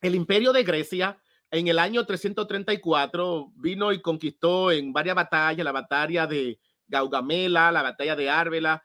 [0.00, 5.72] el imperio de Grecia en el año 334 vino y conquistó en varias batallas, la
[5.72, 8.82] batalla de Gaugamela, la batalla de Árvela,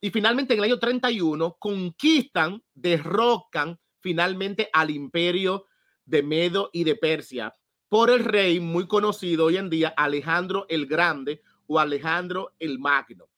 [0.00, 5.66] y finalmente en el año 31 conquistan, derrocan finalmente al imperio
[6.04, 7.54] de Medo y de Persia
[7.88, 13.28] por el rey muy conocido hoy en día, Alejandro el Grande o Alejandro el Magno.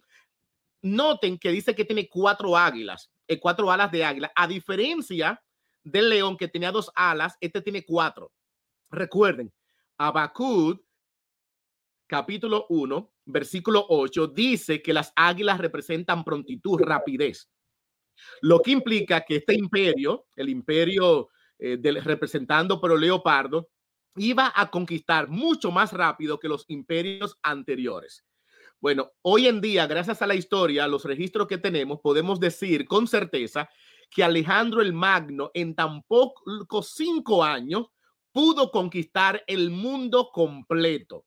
[0.83, 5.43] Noten que dice que tiene cuatro águilas, eh, cuatro alas de águila, a diferencia
[5.91, 8.33] del león que tenía dos alas, este tiene cuatro.
[8.91, 9.53] Recuerden,
[9.99, 10.79] Abacud,
[12.07, 17.51] capítulo 1, versículo 8, dice que las águilas representan prontitud, rapidez.
[18.41, 23.69] Lo que implica que este imperio, el imperio eh, del, representando por el leopardo,
[24.17, 28.25] iba a conquistar mucho más rápido que los imperios anteriores.
[28.81, 33.07] Bueno, hoy en día, gracias a la historia, los registros que tenemos, podemos decir con
[33.07, 33.69] certeza
[34.11, 37.87] que Alejandro el Magno en tan pocos cinco años
[38.33, 41.27] pudo conquistar el mundo completo,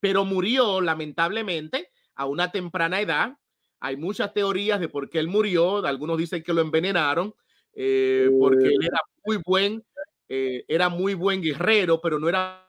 [0.00, 3.36] pero murió lamentablemente a una temprana edad
[3.80, 5.84] hay muchas teorías de por qué él murió.
[5.84, 7.34] Algunos dicen que lo envenenaron
[7.74, 9.84] eh, porque él era muy buen,
[10.28, 12.68] eh, era muy buen guerrero, pero no era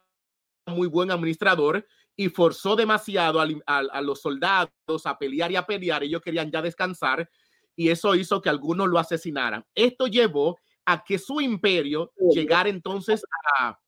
[0.67, 6.03] muy buen administrador y forzó demasiado a, los soldados a pelear y a pelear.
[6.03, 7.29] Ellos querían ya descansar
[7.77, 9.63] y eso hizo que algunos lo asesinaran.
[9.75, 13.23] Esto llevó a que su imperio llegara entonces
[13.59, 13.79] a,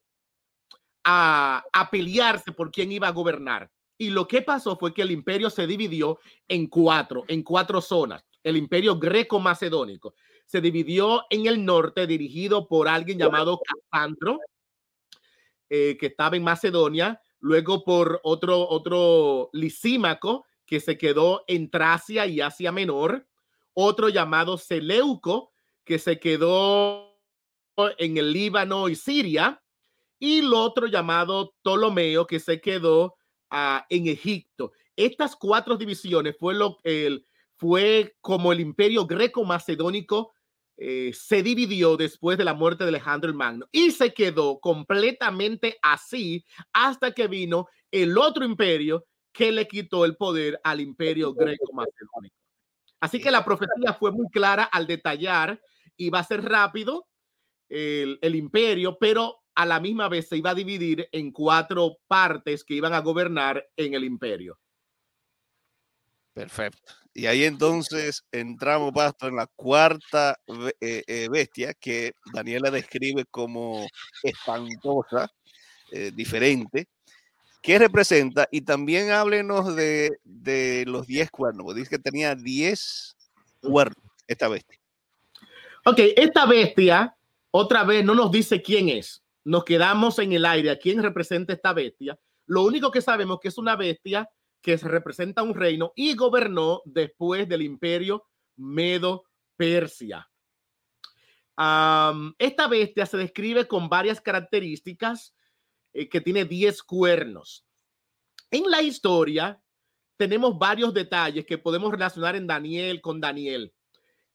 [1.04, 3.70] a, a pelearse por quién iba a gobernar.
[3.98, 8.24] Y lo que pasó fue que el imperio se dividió en cuatro, en cuatro zonas.
[8.44, 10.14] El imperio greco-macedónico
[10.46, 13.60] se dividió en el norte, dirigido por alguien llamado
[13.92, 14.40] Casandro,
[15.70, 22.28] eh, que estaba en Macedonia, luego por otro, otro Lisímaco, que se quedó en Tracia
[22.28, 23.28] y Asia Menor,
[23.80, 25.54] otro llamado Seleuco,
[25.86, 27.18] que se quedó
[27.98, 29.62] en el Líbano y Siria,
[30.20, 33.16] y el otro llamado Ptolomeo, que se quedó
[33.90, 34.74] en Egipto.
[34.96, 40.34] Estas cuatro divisiones fue, lo, el, fue como el imperio greco-macedónico
[40.78, 45.78] eh, se dividió después de la muerte de Alejandro el Magno y se quedó completamente
[45.82, 52.39] así hasta que vino el otro imperio que le quitó el poder al imperio greco-macedónico.
[53.00, 55.62] Así que la profecía fue muy clara al detallar
[55.96, 57.08] y va a ser rápido
[57.70, 62.64] el, el imperio, pero a la misma vez se iba a dividir en cuatro partes
[62.64, 64.60] que iban a gobernar en el imperio.
[66.34, 66.94] Perfecto.
[67.14, 70.38] Y ahí entonces entramos, Pasto, en la cuarta
[70.80, 73.86] eh, eh, bestia que Daniela describe como
[74.24, 75.30] espantosa,
[75.92, 76.88] eh, diferente.
[77.62, 78.48] ¿Qué representa?
[78.52, 81.76] Y también háblenos de, de los diez cuernos.
[81.76, 83.16] Dice que tenía diez
[83.62, 84.80] cuernos esta bestia.
[85.86, 87.16] Ok, esta bestia,
[87.52, 91.54] otra vez, no nos dice quién es nos quedamos en el aire a quién representa
[91.54, 92.20] esta bestia.
[92.46, 94.30] Lo único que sabemos es que es una bestia
[94.62, 98.26] que representa un reino y gobernó después del imperio
[98.58, 100.30] Medo-Persia.
[102.38, 105.34] esta bestia se describe con varias características
[105.94, 107.66] eh, que tiene 10 cuernos.
[108.52, 109.62] En la historia
[110.18, 113.74] tenemos varios detalles que podemos relacionar en Daniel con Daniel.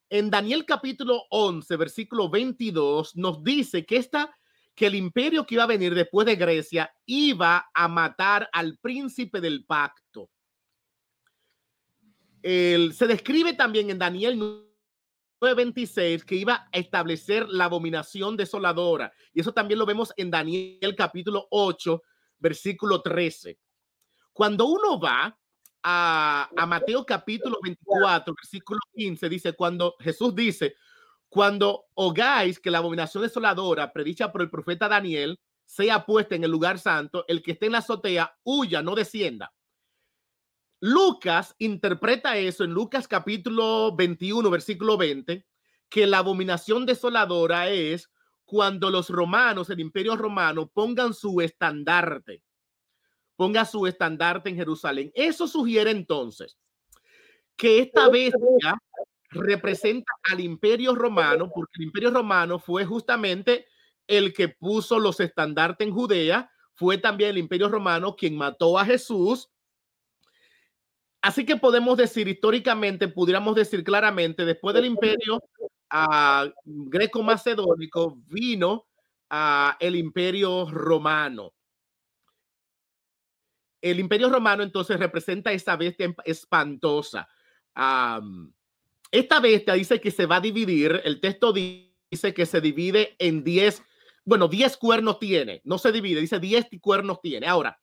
[0.09, 4.35] En Daniel capítulo 11, versículo 22, nos dice que esta
[4.75, 9.39] que el imperio que iba a venir después de Grecia iba a matar al príncipe
[9.39, 10.29] del pacto.
[12.43, 14.64] se describe también en Daniel
[15.39, 19.13] 26 que iba a establecer la abominación desoladora.
[19.33, 22.01] Y eso también lo vemos en Daniel capítulo 8,
[22.39, 23.59] versículo 13.
[24.33, 25.37] Cuando uno va
[25.83, 30.75] a, Mateo capítulo 24, versículo 15, dice, cuando Jesús dice,
[31.29, 36.51] cuando ogáis que la abominación desoladora predicha por el profeta Daniel sea puesta en el
[36.51, 39.53] lugar santo, el que esté en la azotea huya, no descienda.
[40.87, 45.43] Lucas interpreta eso en Lucas capítulo 21, versículo 20,
[45.89, 48.11] que la abominación desoladora es
[48.45, 52.43] cuando los romanos, el imperio romano, pongan su estandarte,
[53.35, 55.11] ponga su estandarte en Jerusalén.
[55.15, 56.55] Eso sugiere entonces
[57.55, 58.79] que esta bestia
[59.31, 63.65] representa al imperio romano, porque el imperio romano fue justamente
[64.05, 68.85] el que puso los estandartes en Judea, fue también el imperio romano quien mató a
[68.85, 69.49] Jesús.
[71.25, 78.85] Así que podemos decir históricamente, pudiéramos decir claramente, después del imperio uh, greco-macedónico vino
[79.31, 81.51] a el imperio romano.
[83.81, 87.27] El imperio romano entonces representa esa bestia espantosa.
[87.75, 88.53] Um,
[89.09, 93.43] esta bestia dice que se va a dividir, el texto dice que se divide en
[93.43, 93.81] 10
[94.25, 97.47] bueno, 10 cuernos tiene, no se divide, dice 10 cuernos tiene.
[97.47, 97.79] Ahora,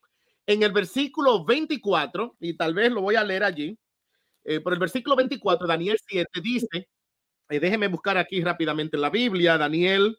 [0.47, 3.79] en el versículo 24, y tal vez lo voy a leer allí,
[4.45, 6.89] eh, por el versículo 24, Daniel 7 dice,
[7.49, 10.19] eh, déjeme buscar aquí rápidamente la Biblia, Daniel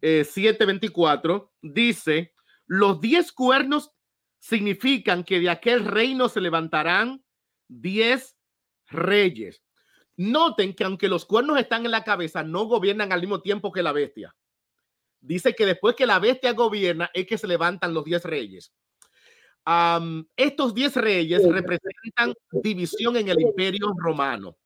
[0.00, 2.32] eh, 7:24, dice,
[2.66, 3.90] los 10 cuernos
[4.38, 7.22] significan que de aquel reino se levantarán
[7.68, 8.36] 10
[8.88, 9.62] reyes.
[10.16, 13.82] Noten que aunque los cuernos están en la cabeza, no gobiernan al mismo tiempo que
[13.82, 14.34] la bestia
[15.20, 18.72] dice que después que la bestia gobierna es que se levantan los diez reyes.
[20.36, 24.56] Estos diez reyes representan división en el imperio romano.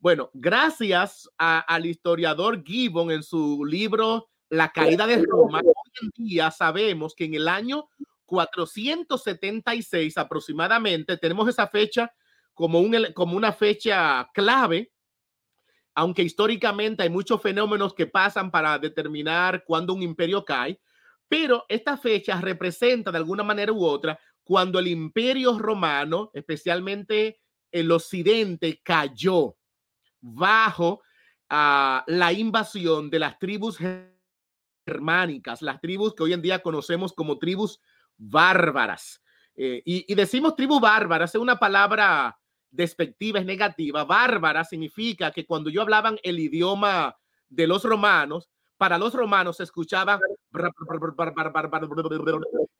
[0.00, 6.50] Bueno, gracias al historiador Gibbon en su libro La caída de Roma, hoy en día
[6.50, 7.88] sabemos que en el año
[8.26, 12.12] 476 aproximadamente tenemos esa fecha
[12.54, 14.92] como, un, como una fecha clave
[15.98, 20.80] aunque históricamente hay muchos fenómenos que pasan para determinar cuándo un imperio cae,
[21.28, 27.90] pero esta fecha representa de alguna manera u otra cuando el imperio romano, especialmente el
[27.92, 29.56] occidente, cayó
[30.20, 31.02] bajo
[31.50, 33.78] uh, la invasión de las tribus
[34.86, 37.78] germánicas, las tribus que hoy en día conocemos como tribus
[38.16, 39.22] bárbaras.
[39.54, 42.38] Eh, y, y, decimos tribus bárbaras, es una palabra
[42.70, 44.04] despectiva, es negativa.
[44.04, 49.64] Bárbara significa que cuando yo hablaban el idioma de los romanos, para los romanos se
[49.64, 50.18] escuchaba.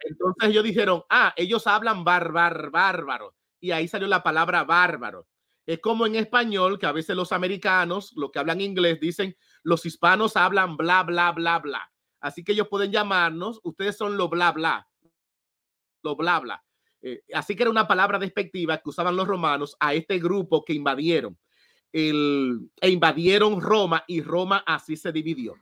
[0.01, 3.35] Entonces ellos dijeron, ah, ellos hablan bárbaro, bárbaro.
[3.61, 5.27] Y ahí salió la palabra bárbaro.
[5.67, 9.85] Es como en español, que a veces los americanos, los que hablan inglés, dicen, los
[9.85, 11.93] hispanos hablan bla, bla, bla, bla.
[12.21, 14.89] Así que ellos pueden llamarnos, ustedes son lo bla, bla,
[16.03, 16.65] lo bla, bla.
[17.03, 20.73] Eh, así que era una palabra despectiva que usaban los romanos a este grupo que
[20.73, 21.39] invadieron
[21.93, 25.57] el, e invadieron Roma y Roma así se dividió.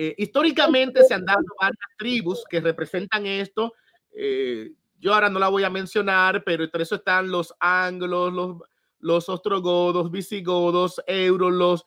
[0.00, 3.74] Eh, históricamente se han dado varias tribus que representan esto.
[4.14, 8.58] Eh, yo ahora no la voy a mencionar, pero entre eso están los anglos, los,
[9.00, 11.86] los ostrogodos, visigodos, euros, los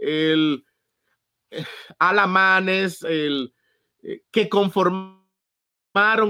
[0.00, 0.64] el,
[2.00, 3.54] alamanes, el,
[4.32, 5.22] que conforman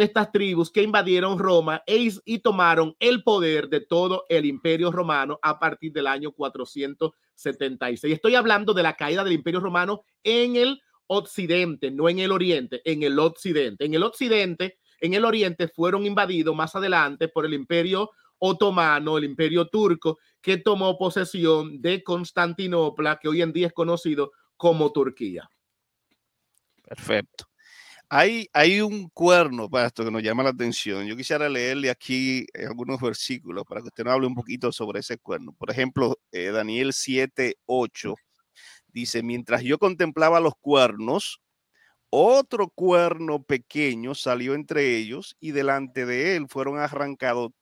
[0.00, 5.38] estas tribus que invadieron Roma e y tomaron el poder de todo el imperio romano
[5.40, 8.12] a partir del año 476.
[8.12, 12.80] Estoy hablando de la caída del imperio romano en el occidente, no en el oriente,
[12.84, 13.84] en el occidente.
[13.84, 19.24] En el occidente, en el oriente fueron invadidos más adelante por el imperio otomano, el
[19.24, 25.48] imperio turco, que tomó posesión de Constantinopla, que hoy en día es conocido como Turquía.
[26.82, 27.46] Perfecto.
[28.08, 31.06] Hay, un cuerno, para esto que nos llama la atención.
[31.06, 35.00] Yo quisiera leerle aquí eh, algunos versículos para que usted nos hable un poquito sobre
[35.00, 35.54] ese cuerno.
[35.56, 38.14] Por ejemplo, eh, Daniel 7, 8
[38.92, 41.40] dice, mientras yo contemplaba los cuernos,
[42.10, 47.52] otro cuerno pequeño salió entre ellos y delante de él fueron arrancados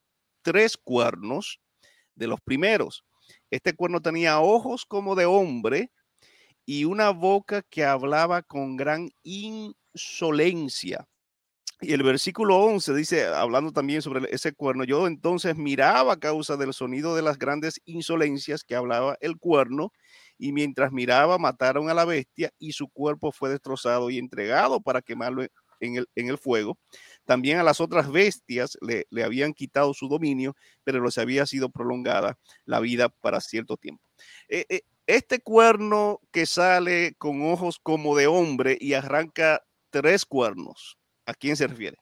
[0.42, 1.60] tres cuernos
[2.14, 3.04] de los primeros.
[3.50, 5.92] Este cuerno tenía ojos como de hombre
[6.66, 11.06] y una boca que hablaba con gran in insolencia.
[11.82, 16.58] Y el versículo 11 dice, hablando también sobre ese cuerno, yo entonces miraba a causa
[16.58, 19.92] del sonido de las grandes insolencias que hablaba el cuerno,
[20.40, 25.02] y mientras miraba mataron a la bestia y su cuerpo fue destrozado y entregado para
[25.02, 25.46] quemarlo
[25.80, 26.78] en el, en el fuego.
[27.24, 31.70] También a las otras bestias le, le habían quitado su dominio, pero les había sido
[31.70, 34.02] prolongada la vida para cierto tiempo.
[34.48, 40.98] Eh, eh, este cuerno que sale con ojos como de hombre y arranca tres cuernos,
[41.26, 41.98] ¿a quién se refiere?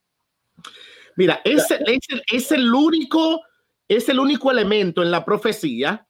[1.16, 2.00] Mira, es, es,
[2.32, 3.40] es el único,
[3.88, 6.07] es el único elemento en la profecía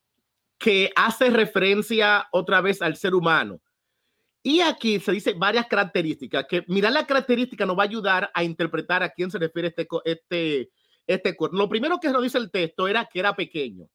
[0.59, 3.61] que hace referencia otra vez al ser humano.
[4.43, 8.45] Y aquí se dice varias características, que mirar la característica nos va a ayudar a
[8.45, 10.71] interpretar a quién se refiere este, este,
[11.07, 11.59] este cuerno.
[11.59, 13.89] Lo primero que nos dice el texto era que era pequeño.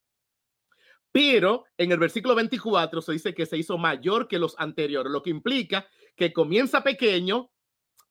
[1.11, 5.21] Pero en el versículo 24 se dice que se hizo mayor que los anteriores, lo
[5.21, 7.51] que implica que comienza pequeño,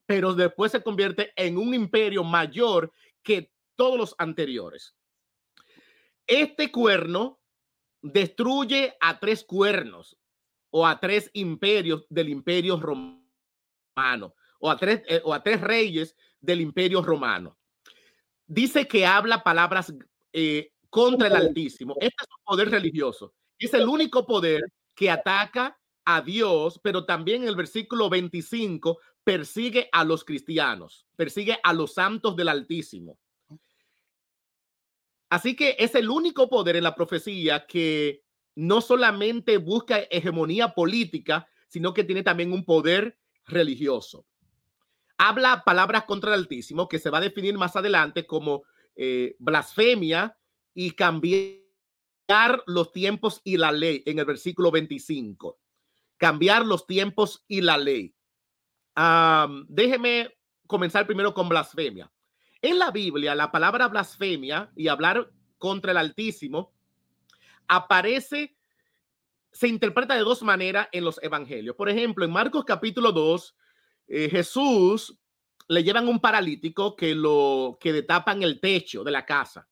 [0.07, 2.93] pero después se convierte en un imperio mayor
[3.23, 4.95] que todos los anteriores.
[6.27, 7.42] Este cuerno
[8.03, 10.19] destruye a tres cuernos
[10.71, 16.17] o a tres imperios del imperio romano o a tres, eh, o a tres reyes
[16.41, 17.57] del imperio romano.
[18.47, 19.95] Dice que habla palabras
[20.33, 21.95] eh, contra el Altísimo.
[22.01, 23.35] Este es un poder religioso.
[23.59, 24.63] Es el único poder
[24.95, 31.59] que ataca a Dios, pero también en el versículo 25 persigue a los cristianos, persigue
[31.63, 33.19] a los santos del Altísimo.
[35.33, 38.23] Así que es el único poder en la profecía que
[38.55, 44.27] no solamente busca hegemonía política, sino que tiene también un poder religioso.
[45.17, 48.65] Habla palabras contra el Altísimo, que se va a definir más adelante como
[48.95, 50.37] eh, blasfemia
[50.75, 55.59] y cambiar los tiempos y la ley en el versículo 25.
[56.19, 58.15] Cambiar los tiempos y la ley.
[59.67, 62.13] déjeme comenzar primero con blasfemia.
[62.63, 66.73] En la Biblia, la palabra blasfemia y hablar contra el Altísimo
[67.67, 68.57] aparece,
[69.51, 71.75] se interpreta de dos maneras en los evangelios.
[71.75, 73.57] Por ejemplo, en Marcos capítulo 2,
[74.07, 75.19] eh, Jesús
[75.67, 79.69] le llevan un paralítico que lo que detapan el techo de la casa.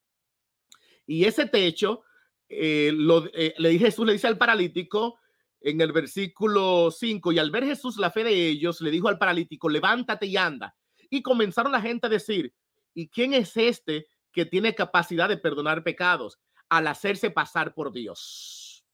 [1.06, 2.02] Y ese techo,
[2.48, 5.20] eh, lo, eh, Jesús, le dice al paralítico
[5.60, 9.18] en el versículo 5, y al ver Jesús la fe de ellos, le dijo al
[9.18, 10.74] paralítico, levántate y anda.
[11.08, 12.52] Y comenzaron la gente a decir,
[12.94, 16.38] ¿Y quién es este que tiene capacidad de perdonar pecados
[16.68, 18.84] al hacerse pasar por Dios?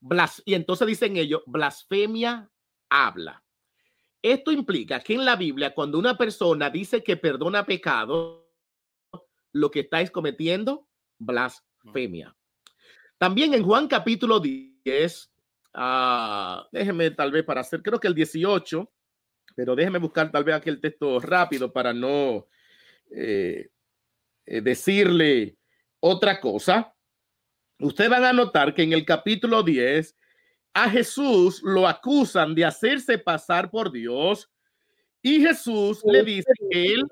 [0.00, 2.50] Blas y entonces dicen ellos, blasfemia
[2.88, 3.44] habla.
[4.22, 8.50] Esto implica que en la Biblia, cuando una persona dice que perdona pecado,
[9.52, 10.88] lo que estáis cometiendo,
[11.18, 12.36] blasfemia.
[13.18, 15.32] También en Juan capítulo 10,
[15.74, 18.90] ah, déjeme tal vez para hacer, creo que el 18,
[19.54, 22.46] pero déjeme buscar tal vez aquí el texto rápido para no
[23.10, 23.70] eh,
[24.46, 25.56] eh, decirle
[26.00, 26.94] otra cosa,
[27.78, 30.16] ustedes van a notar que en el capítulo 10
[30.72, 34.50] a Jesús lo acusan de hacerse pasar por Dios
[35.22, 37.02] y Jesús le dice que él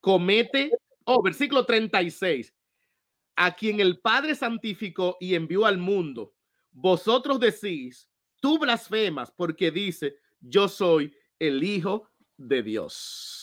[0.00, 0.70] comete,
[1.04, 2.52] oh, versículo 36,
[3.36, 6.34] a quien el Padre santificó y envió al mundo.
[6.72, 8.08] Vosotros decís,
[8.40, 13.39] tú blasfemas porque dice, yo soy el Hijo de Dios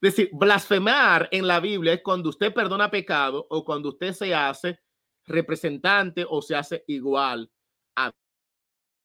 [0.00, 4.80] decir, blasfemar en la Biblia es cuando usted perdona pecado o cuando usted se hace
[5.26, 7.50] representante o se hace igual
[7.96, 8.12] a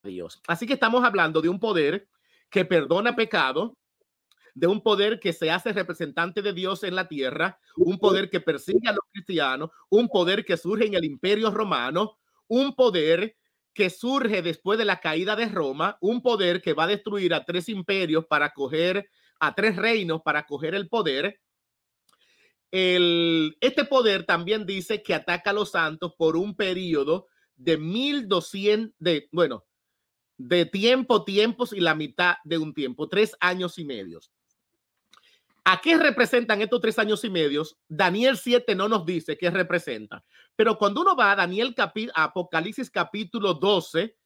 [0.04, 0.42] Dios.
[0.48, 2.08] Así que estamos hablando de un poder
[2.50, 3.78] que perdona pecado,
[4.54, 8.40] de un poder que se hace representante de Dios en la tierra, un poder que
[8.40, 13.36] persigue a los cristianos, un poder que surge en el imperio romano, un poder
[13.74, 17.44] que surge después de la caída de Roma, un poder que va a destruir a
[17.44, 21.40] tres imperios para coger a tres reinos para coger el poder.
[22.72, 28.96] El, este poder también dice que ataca a los santos por un periodo de 1200,
[29.00, 29.66] de, bueno,
[30.38, 34.32] de tiempo, tiempos y la mitad de un tiempo, tres años y medios.
[35.66, 37.78] ¿A qué representan estos tres años y medios?
[37.88, 40.26] Daniel 7 no nos dice qué representa.
[40.58, 41.74] Pero cuando uno va a Daniel
[42.14, 44.18] Apocalipsis capítulo 12,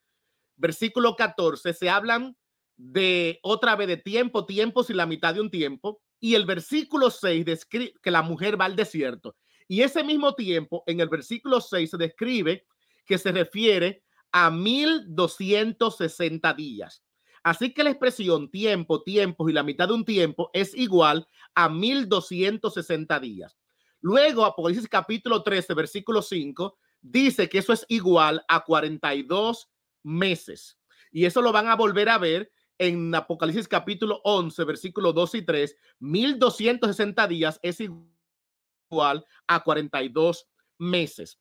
[0.56, 2.36] versículo 14, se hablan
[2.78, 6.00] de otra vez de tiempo, tiempos y la mitad de un tiempo.
[6.20, 9.36] Y el versículo 6 describe que la mujer va al desierto.
[9.66, 12.64] Y ese mismo tiempo, en el versículo 6 se describe
[13.04, 14.02] que se refiere
[14.32, 17.02] a 1260 días.
[17.42, 21.68] Así que la expresión tiempo, tiempos y la mitad de un tiempo es igual a
[21.68, 23.56] 1260 días.
[24.00, 29.70] Luego, Apocalipsis capítulo 13, versículo 5, dice que eso es igual a 42
[30.02, 30.78] meses.
[31.10, 35.42] Y eso lo van a volver a ver en Apocalipsis capítulo 11, versículo 2 y
[35.42, 40.48] 3, 1260 días es igual a 42
[40.78, 41.38] meses.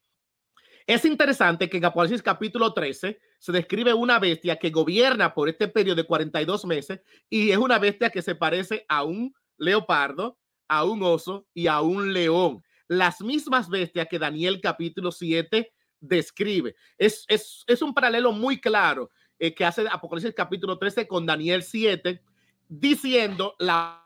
[0.88, 5.68] Es interesante que en Apocalipsis capítulo 13 se describe una bestia que gobierna por este
[5.68, 10.86] periodo de 42 meses y es una bestia que se parece a un leopardo, a
[10.86, 12.64] un oso y a un león.
[12.88, 16.76] Las mismas bestias que Daniel capítulo 7 describe.
[16.98, 21.64] Es, es, es un paralelo muy claro eh, que hace Apocalipsis capítulo 13 con Daniel
[21.64, 22.22] 7,
[22.68, 24.06] diciendo la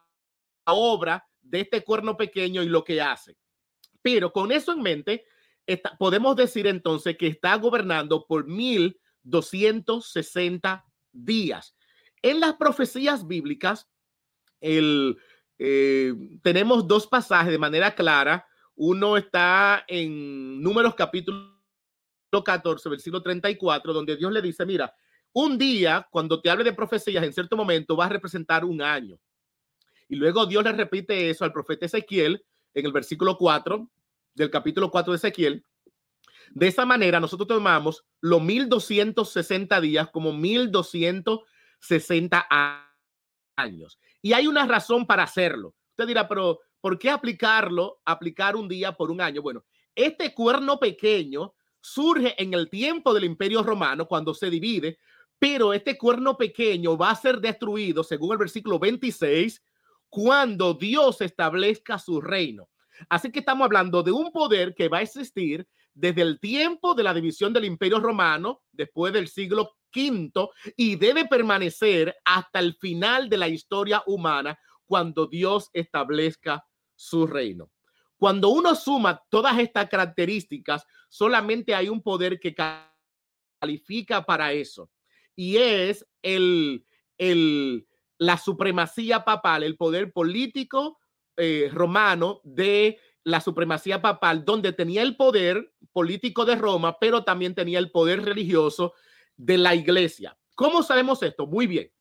[0.65, 3.37] obra de este cuerno pequeño y lo que hace.
[4.01, 5.25] Pero con eso en mente,
[5.99, 11.75] podemos decir entonces que está gobernando por 1260 días.
[12.21, 13.89] En las profecías bíblicas,
[14.59, 15.15] eh,
[16.41, 18.47] tenemos dos pasajes de manera clara.
[18.75, 21.59] Uno está en Números capítulo
[22.31, 24.95] 14, versículo 34, donde Dios le dice, mira,
[25.33, 29.17] un día, cuando te hable de profecías, en cierto momento va a representar un año.
[30.09, 33.89] Y luego Dios le repite eso al profeta Ezequiel en el versículo 4
[34.33, 35.65] del capítulo 4 de Ezequiel.
[36.53, 42.47] De esa manera, nosotros tomamos los 1260 días como 1260
[43.55, 43.99] años.
[44.21, 45.75] Y hay una razón para hacerlo.
[45.91, 49.41] Usted dirá, pero ¿por qué aplicarlo, aplicar un día por un año?
[49.41, 49.63] Bueno,
[49.95, 54.99] este cuerno pequeño surge en el tiempo del Imperio Romano cuando se divide,
[55.41, 59.59] pero este cuerno pequeño va a ser destruido, según el versículo 26,
[60.07, 62.69] cuando Dios establezca su reino.
[63.09, 67.01] Así que estamos hablando de un poder que va a existir desde el tiempo de
[67.01, 70.31] la división del Imperio Romano, después del siglo V,
[70.77, 76.63] y debe permanecer hasta el final de la historia humana cuando Dios establezca
[76.95, 77.71] su reino.
[78.15, 82.53] Cuando uno suma todas estas características, solamente hay un poder que
[83.59, 84.87] califica para eso,
[85.41, 86.85] y es el,
[87.17, 87.87] el,
[88.19, 90.99] la supremacía papal, el poder político
[91.35, 97.55] eh, romano de la supremacía papal, donde tenía el poder político de Roma, pero también
[97.55, 98.93] tenía el poder religioso
[99.35, 100.37] de la iglesia.
[100.53, 101.47] ¿Cómo sabemos esto?
[101.47, 101.91] Muy bien.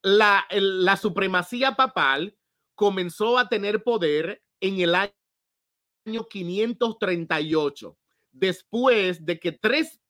[0.00, 2.38] La, la supremacía papal
[2.74, 7.98] comenzó a tener poder en el año 538,
[8.32, 10.00] después de que tres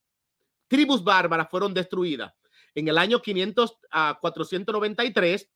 [0.75, 2.35] tribus bárbaras fueron destruidas.
[2.75, 5.49] En el año 500 a 493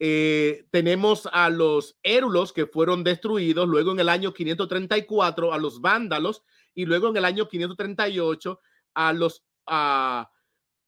[0.00, 5.80] eh, tenemos a los érulos que fueron destruidos, luego en el año 534 a los
[5.80, 6.42] vándalos
[6.74, 8.60] y luego en el año 538
[8.94, 9.44] a los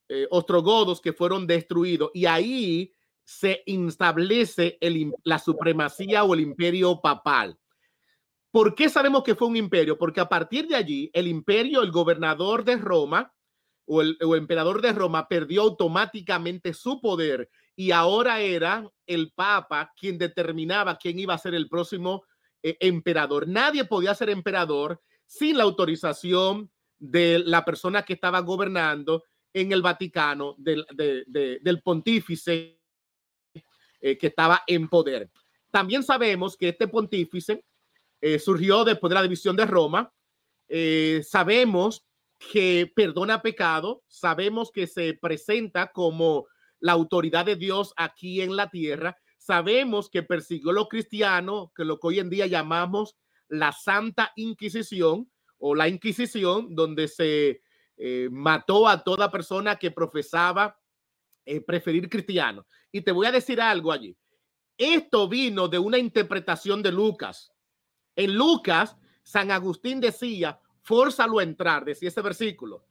[0.08, 2.10] eh, ostrogodos que fueron destruidos.
[2.14, 4.76] Y ahí se establece
[5.22, 7.59] la supremacía o el imperio papal.
[8.50, 9.96] ¿Por qué sabemos que fue un imperio?
[9.96, 13.32] Porque a partir de allí, el imperio, el gobernador de Roma
[13.86, 20.18] o el, emperador de Roma perdió automáticamente su poder y ahora era el Papa quien
[20.18, 22.24] determinaba quién iba a ser el próximo
[22.62, 23.46] eh, emperador.
[23.48, 29.82] Nadie podía ser emperador sin la autorización de la persona que estaba gobernando en el
[29.82, 32.80] Vaticano, del, del pontífice
[34.00, 35.30] eh, que estaba en poder.
[35.70, 37.64] También sabemos que este pontífice
[38.20, 40.12] eh, surgió después de la división de Roma.
[41.24, 42.04] sabemos
[42.38, 46.46] que perdona pecado, sabemos que se presenta como
[46.80, 49.16] la autoridad de Dios aquí en la tierra.
[49.38, 53.16] Sabemos que persiguió a los cristianos, que lo que hoy en día llamamos
[53.48, 57.62] la Santa Inquisición o la Inquisición, donde se
[57.96, 60.78] eh, mató a toda persona que profesaba
[61.44, 62.66] eh, preferir cristiano.
[62.90, 64.16] Y te voy a decir algo allí.
[64.78, 67.49] Esto vino de una interpretación de Lucas.
[68.20, 72.84] En Lucas, San Agustín decía, fórzalo a entrar, decía ese versículo.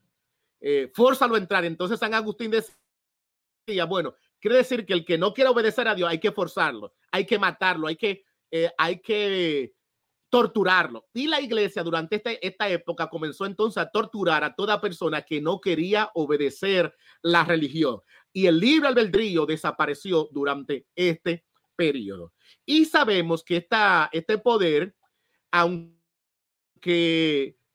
[0.59, 1.63] Eh, fórzalo a entrar.
[1.65, 6.09] Entonces San Agustín decía, bueno, quiere decir que el que no quiera obedecer a Dios
[6.09, 9.75] hay que forzarlo, hay que matarlo, hay que, eh, hay que
[10.32, 11.07] torturarlo.
[11.13, 15.41] Y la iglesia durante este, esta época comenzó entonces a torturar a toda persona que
[15.41, 18.01] no quería obedecer la religión.
[18.34, 22.34] Y el libre albedrío desapareció durante este periodo.
[22.65, 24.95] Y sabemos que esta, este poder,
[25.51, 25.95] aunque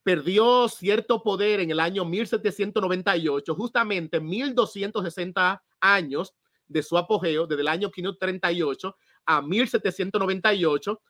[0.03, 6.35] perdió cierto poder en el año 1798, justamente 1260 años
[6.69, 8.97] de su apogeo, desde el año 538
[9.27, 11.03] a 1798.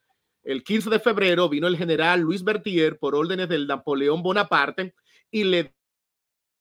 [0.45, 4.95] El 15 de febrero vino el general Luis Bertier por órdenes del Napoleón Bonaparte
[5.31, 5.75] y le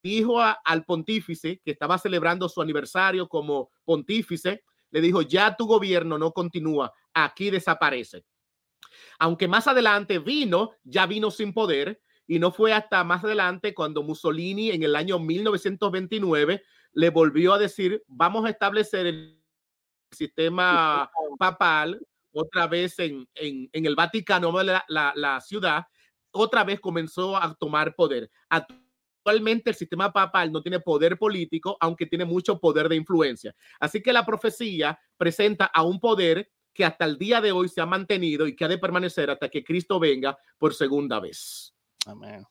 [0.01, 6.17] dijo al pontífice que estaba celebrando su aniversario como pontífice, le dijo, ya tu gobierno
[6.17, 8.25] no continúa, aquí desaparece.
[9.19, 14.03] Aunque más adelante vino, ya vino sin poder y no fue hasta más adelante cuando
[14.03, 19.43] Mussolini en el año 1929 le volvió a decir, vamos a establecer el
[20.11, 21.99] sistema papal
[22.33, 25.85] otra vez en, el Vaticano, la, la, ciudad,
[26.31, 28.29] otra vez comenzó a tomar poder.
[28.49, 33.55] Actualmente el sistema papal no tiene poder político, aunque tiene mucho poder de influencia.
[33.79, 37.81] Así que la profecía presenta a un poder que hasta el día de hoy se
[37.81, 41.73] ha mantenido y que ha de permanecer hasta que Cristo venga por segunda vez.
[42.05, 42.43] Amén.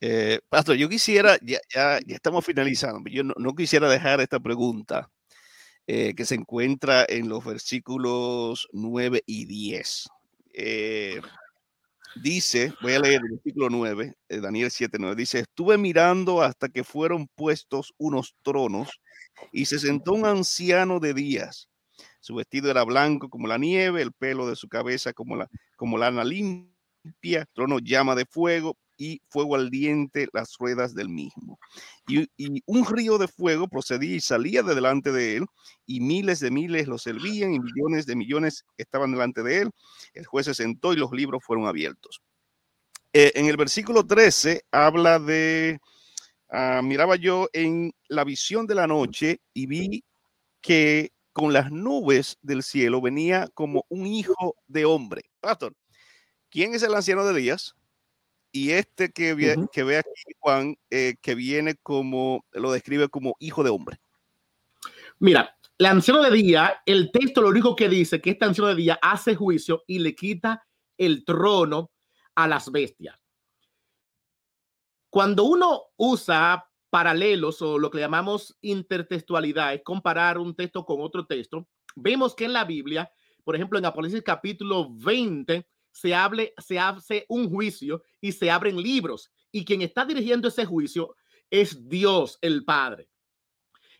[0.00, 5.08] Eh, Pastor, yo quisiera, ya, ya, estamos finalizando, yo no, quisiera dejar esta pregunta
[5.86, 10.08] eh, que se encuentra en los versículos 9 y 10.
[10.54, 11.20] Eh,
[12.20, 16.82] dice, voy a leer el versículo 9, Daniel 7, 9, dice, estuve mirando hasta que
[16.82, 18.90] fueron puestos unos tronos
[19.52, 21.68] y se sentó un anciano de días.
[22.22, 25.98] Su vestido era blanco como la nieve, el pelo de su cabeza como la, como
[25.98, 31.58] lana limpia, trono llama de fuego y fuego ardiente las ruedas del mismo.
[32.06, 32.28] Y,
[32.66, 35.46] un río de fuego procedía y salía de delante de él,
[35.84, 39.70] y miles de miles lo servían, y millones de millones estaban delante de él.
[40.14, 42.22] El juez se sentó y los libros fueron abiertos.
[43.12, 45.80] Eh, en el versículo 13 habla de,
[46.50, 50.04] ah, miraba yo en la visión de la noche y vi
[50.60, 55.22] que con las nubes del cielo venía como un hijo de hombre.
[55.40, 55.74] Pastor,
[56.50, 57.74] ¿quién es el anciano de días?
[58.52, 60.10] Y este que, ve, que ve aquí,
[60.40, 63.98] Juan, eh, que viene como, lo describe como hijo de hombre.
[65.18, 68.76] Mira, el anciano de día, el texto lo único que dice que este anciano de
[68.76, 70.66] día hace juicio y le quita
[70.98, 71.90] el trono
[72.34, 73.18] a las bestias.
[75.08, 81.24] Cuando uno usa paralelos o lo que llamamos intertextualidad, es comparar un texto con otro
[81.24, 81.66] texto,
[81.96, 83.10] vemos que en la Biblia,
[83.44, 88.76] por ejemplo, en Apocalipsis capítulo 20, se, hable, se hace un juicio y se abren
[88.76, 89.32] libros.
[89.50, 91.16] Y quien está dirigiendo ese juicio
[91.50, 93.08] es Dios, el Padre.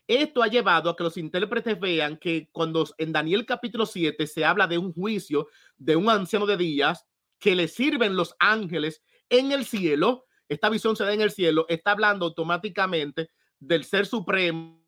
[0.05, 4.45] Esto ha llevado a que los intérpretes vean que cuando en Daniel capítulo 7 se
[4.45, 7.07] habla de un juicio de un anciano de días
[7.39, 11.65] que le sirven los ángeles en el cielo, esta visión se da en el cielo,
[11.69, 13.29] está hablando automáticamente
[13.59, 14.81] del ser supremo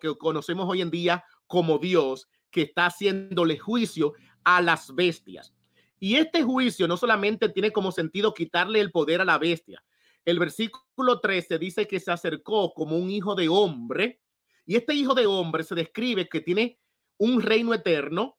[0.00, 4.14] que conocemos hoy en día como Dios, que está haciéndole juicio
[4.44, 5.54] a las bestias.
[5.98, 9.84] Y este juicio no solamente tiene como sentido quitarle el poder a la bestia.
[10.24, 14.20] El versículo 13 dice que se acercó como un hijo de hombre
[14.64, 16.78] y este hijo de hombre se describe que tiene
[17.18, 18.38] un reino eterno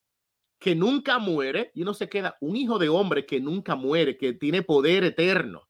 [0.60, 4.34] que nunca muere y uno se queda un hijo de hombre que nunca muere, que
[4.34, 5.68] tiene poder eterno.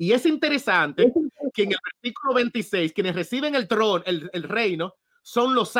[0.00, 1.12] Y es interesante
[1.52, 5.74] que en el versículo 26, quienes reciben el trono, el, el reino, son los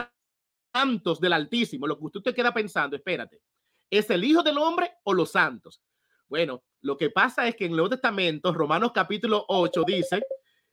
[0.74, 1.86] santos del Altísimo.
[1.86, 3.40] Lo que usted te queda pensando, espérate,
[3.88, 5.80] ¿Es el Hijo del Hombre o los santos?
[6.28, 10.22] Bueno, lo que pasa es que en el Nuevo Testamento, Romanos capítulo 8 dice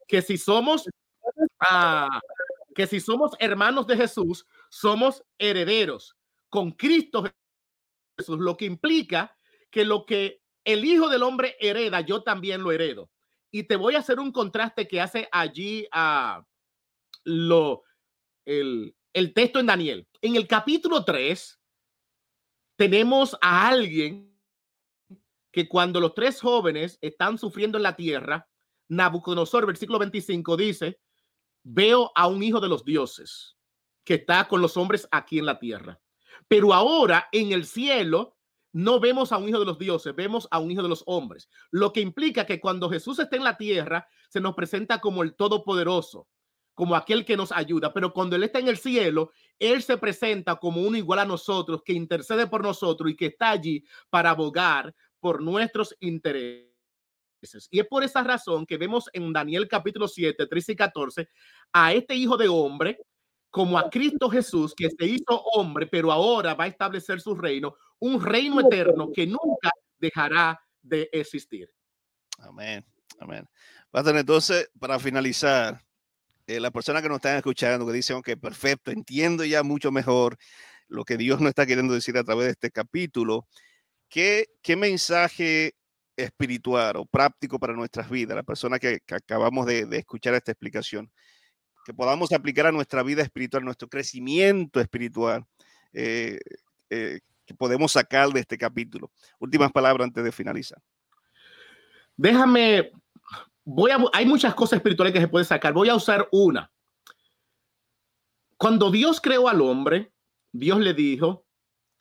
[0.05, 0.83] que si somos,
[1.61, 2.19] ah,
[2.75, 6.17] que si somos hermanos de Jesús, somos herederos
[6.49, 7.23] con Cristo
[8.17, 9.35] Jesús, lo que implica
[9.71, 13.09] que lo que el Hijo del Hombre hereda, yo también lo heredo.
[13.51, 16.43] Y te voy a hacer un contraste que hace allí a
[17.23, 17.83] lo,
[18.45, 20.07] el, el texto en Daniel.
[20.21, 21.59] En el capítulo 3,
[22.75, 24.37] tenemos a alguien
[25.51, 28.47] que cuando los tres jóvenes están sufriendo en la tierra,
[28.89, 30.99] Nabucodonosor, versículo 25, dice,
[31.63, 33.57] veo a un hijo de los dioses
[34.03, 35.99] que está con los hombres aquí en la tierra.
[36.47, 38.36] Pero ahora en el cielo
[38.77, 41.49] no vemos a un hijo de los dioses, vemos a un hijo de los hombres.
[41.71, 45.33] Lo que implica que cuando Jesús está en la tierra, se nos presenta como el
[45.33, 46.27] Todopoderoso,
[46.75, 50.57] como aquel que nos ayuda, pero cuando Él está en el cielo, Él se presenta
[50.57, 54.93] como uno igual a nosotros, que intercede por nosotros y que está allí para abogar
[55.19, 56.69] por nuestros intereses.
[57.71, 61.29] Y es por esa razón que vemos en Daniel capítulo 7, 13 y 14
[61.73, 62.99] a este hijo de hombre
[63.57, 67.75] como a Cristo Jesús que se hizo hombre, pero ahora va a establecer su reino,
[67.97, 71.67] un reino eterno que nunca dejará de existir.
[72.37, 72.85] Amén.
[73.19, 73.49] Amén.
[73.91, 75.81] Entonces, para finalizar,
[76.45, 80.37] eh, las personas que nos están escuchando, que dicen, ok, perfecto, entiendo ya mucho mejor
[80.87, 83.47] lo que Dios nos está queriendo decir a través de este capítulo,
[84.07, 85.73] ¿qué, qué mensaje
[86.15, 91.11] espiritual o práctico para nuestras vidas, la persona que, acabamos de, escuchar esta explicación,
[91.87, 95.45] que podamos aplicar a nuestra vida espiritual, nuestro crecimiento espiritual,
[95.93, 96.37] eh,
[96.89, 99.09] eh, que podemos sacar de este capítulo.
[99.39, 100.81] Últimas palabras antes de finalizar.
[102.17, 102.91] Déjame
[103.63, 105.71] voy a, hay muchas cosas espirituales que se puede sacar.
[105.71, 106.69] Voy a usar una.
[108.57, 110.11] Cuando Dios creó al hombre,
[110.51, 111.45] Dios le dijo,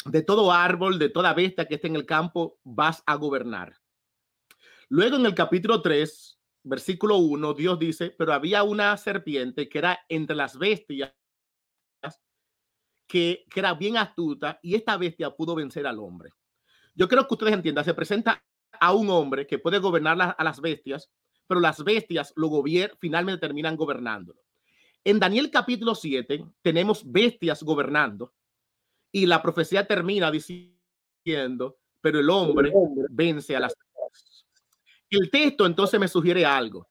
[0.05, 3.77] de todo árbol, de toda bestia que esté en el campo, vas a gobernar.
[4.89, 6.36] Luego en el capítulo 3,
[6.69, 11.15] versículo 1, Dios dice, pero había una serpiente que era entre las bestias,
[13.07, 16.31] que, que era bien astuta, y esta bestia pudo vencer al hombre.
[16.95, 18.45] Yo creo que ustedes entiendan, se presenta
[18.81, 21.11] a un hombre que puede gobernar a las bestias,
[21.47, 22.51] pero las bestias lo
[22.99, 24.41] finalmente terminan gobernándolo.
[25.05, 28.35] En Daniel capítulo 7 tenemos bestias gobernando
[29.13, 32.73] y la profecía termina diciendo, pero el hombre
[33.11, 33.75] vence a las.
[35.11, 36.89] El texto entonces me sugiere algo.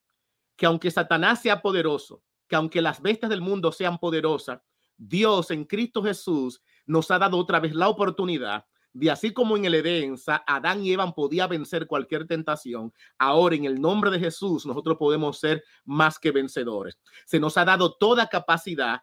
[0.57, 4.61] que aunque Satanás sea poderoso, que aunque las bestias del mundo sean poderosas,
[4.97, 9.66] Dios en Cristo Jesús nos ha dado otra vez la oportunidad de así como en
[9.66, 10.16] el Edén,
[10.47, 15.38] Adán y Eva podía vencer cualquier tentación, ahora en el nombre de Jesús nosotros podemos
[15.38, 16.97] ser más que vencedores.
[17.26, 19.01] Se nos ha dado toda capacidad,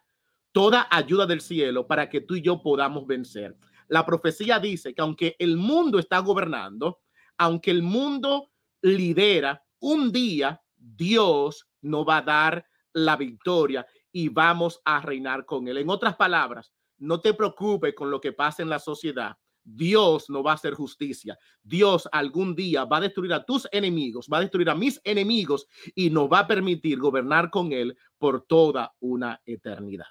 [0.51, 3.55] toda ayuda del cielo para que tú y yo podamos vencer.
[3.89, 7.01] La profecía dice que aunque el mundo está gobernando,
[7.37, 8.52] aunque el mundo
[8.83, 15.67] lidera, un día Dios nos va a dar la victoria y vamos a reinar con
[15.69, 15.79] él.
[15.79, 19.37] En otras palabras, no te preocupes con lo que pasa en la sociedad.
[19.65, 21.39] Dios no va a hacer justicia.
[21.63, 25.67] Dios algún día va a destruir a tus enemigos, va a destruir a mis enemigos
[25.95, 30.07] y nos va a permitir gobernar con Él por toda una eternidad.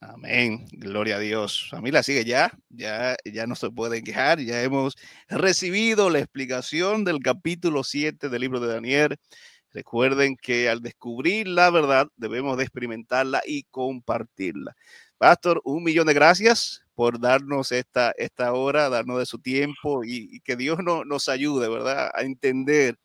[0.00, 0.66] Amén.
[0.70, 1.68] Gloria a Dios.
[1.70, 4.38] Familia, sigue ya, ya, ya no se pueden quejar.
[4.40, 4.94] Ya hemos
[5.28, 9.18] recibido la explicación del capítulo 7 del libro de Daniel.
[9.72, 14.76] Recuerden que al descubrir la verdad debemos de experimentarla y compartirla.
[15.18, 20.40] Pastor, un millón de gracias por darnos esta, esta hora, darnos de su tiempo y,
[20.40, 22.10] que Dios no, nos ayude, ¿verdad?
[22.14, 22.96] A entender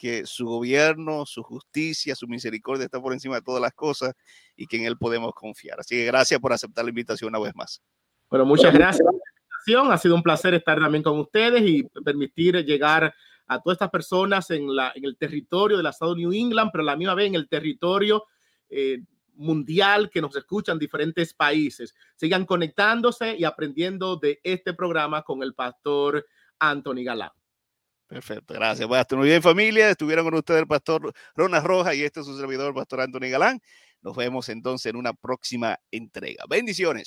[0.00, 4.14] que su gobierno, su justicia, su misericordia está por encima de todas las cosas
[4.56, 5.78] y que en Él podemos confiar.
[5.78, 7.82] Así que gracias por aceptar la invitación una vez más.
[8.30, 9.92] Bueno, muchas gracias por la invitación.
[9.92, 13.12] Ha sido un placer estar también con ustedes y permitir llegar
[13.46, 16.80] a todas estas personas en, la, en el territorio del estado de New England, pero
[16.80, 18.24] a la misma vez en el territorio
[18.70, 19.02] eh,
[19.34, 21.94] mundial que nos escuchan diferentes países.
[22.16, 26.26] Sigan conectándose y aprendiendo de este programa con el pastor
[26.58, 27.32] Anthony Galán.
[28.10, 28.88] Perfecto, gracias.
[28.88, 29.88] Bueno, muy bien familia.
[29.88, 33.30] Estuvieron con ustedes el pastor Ronald Roja y este es su servidor, el pastor Anthony
[33.30, 33.60] Galán.
[34.02, 36.42] Nos vemos entonces en una próxima entrega.
[36.48, 36.98] Bendiciones.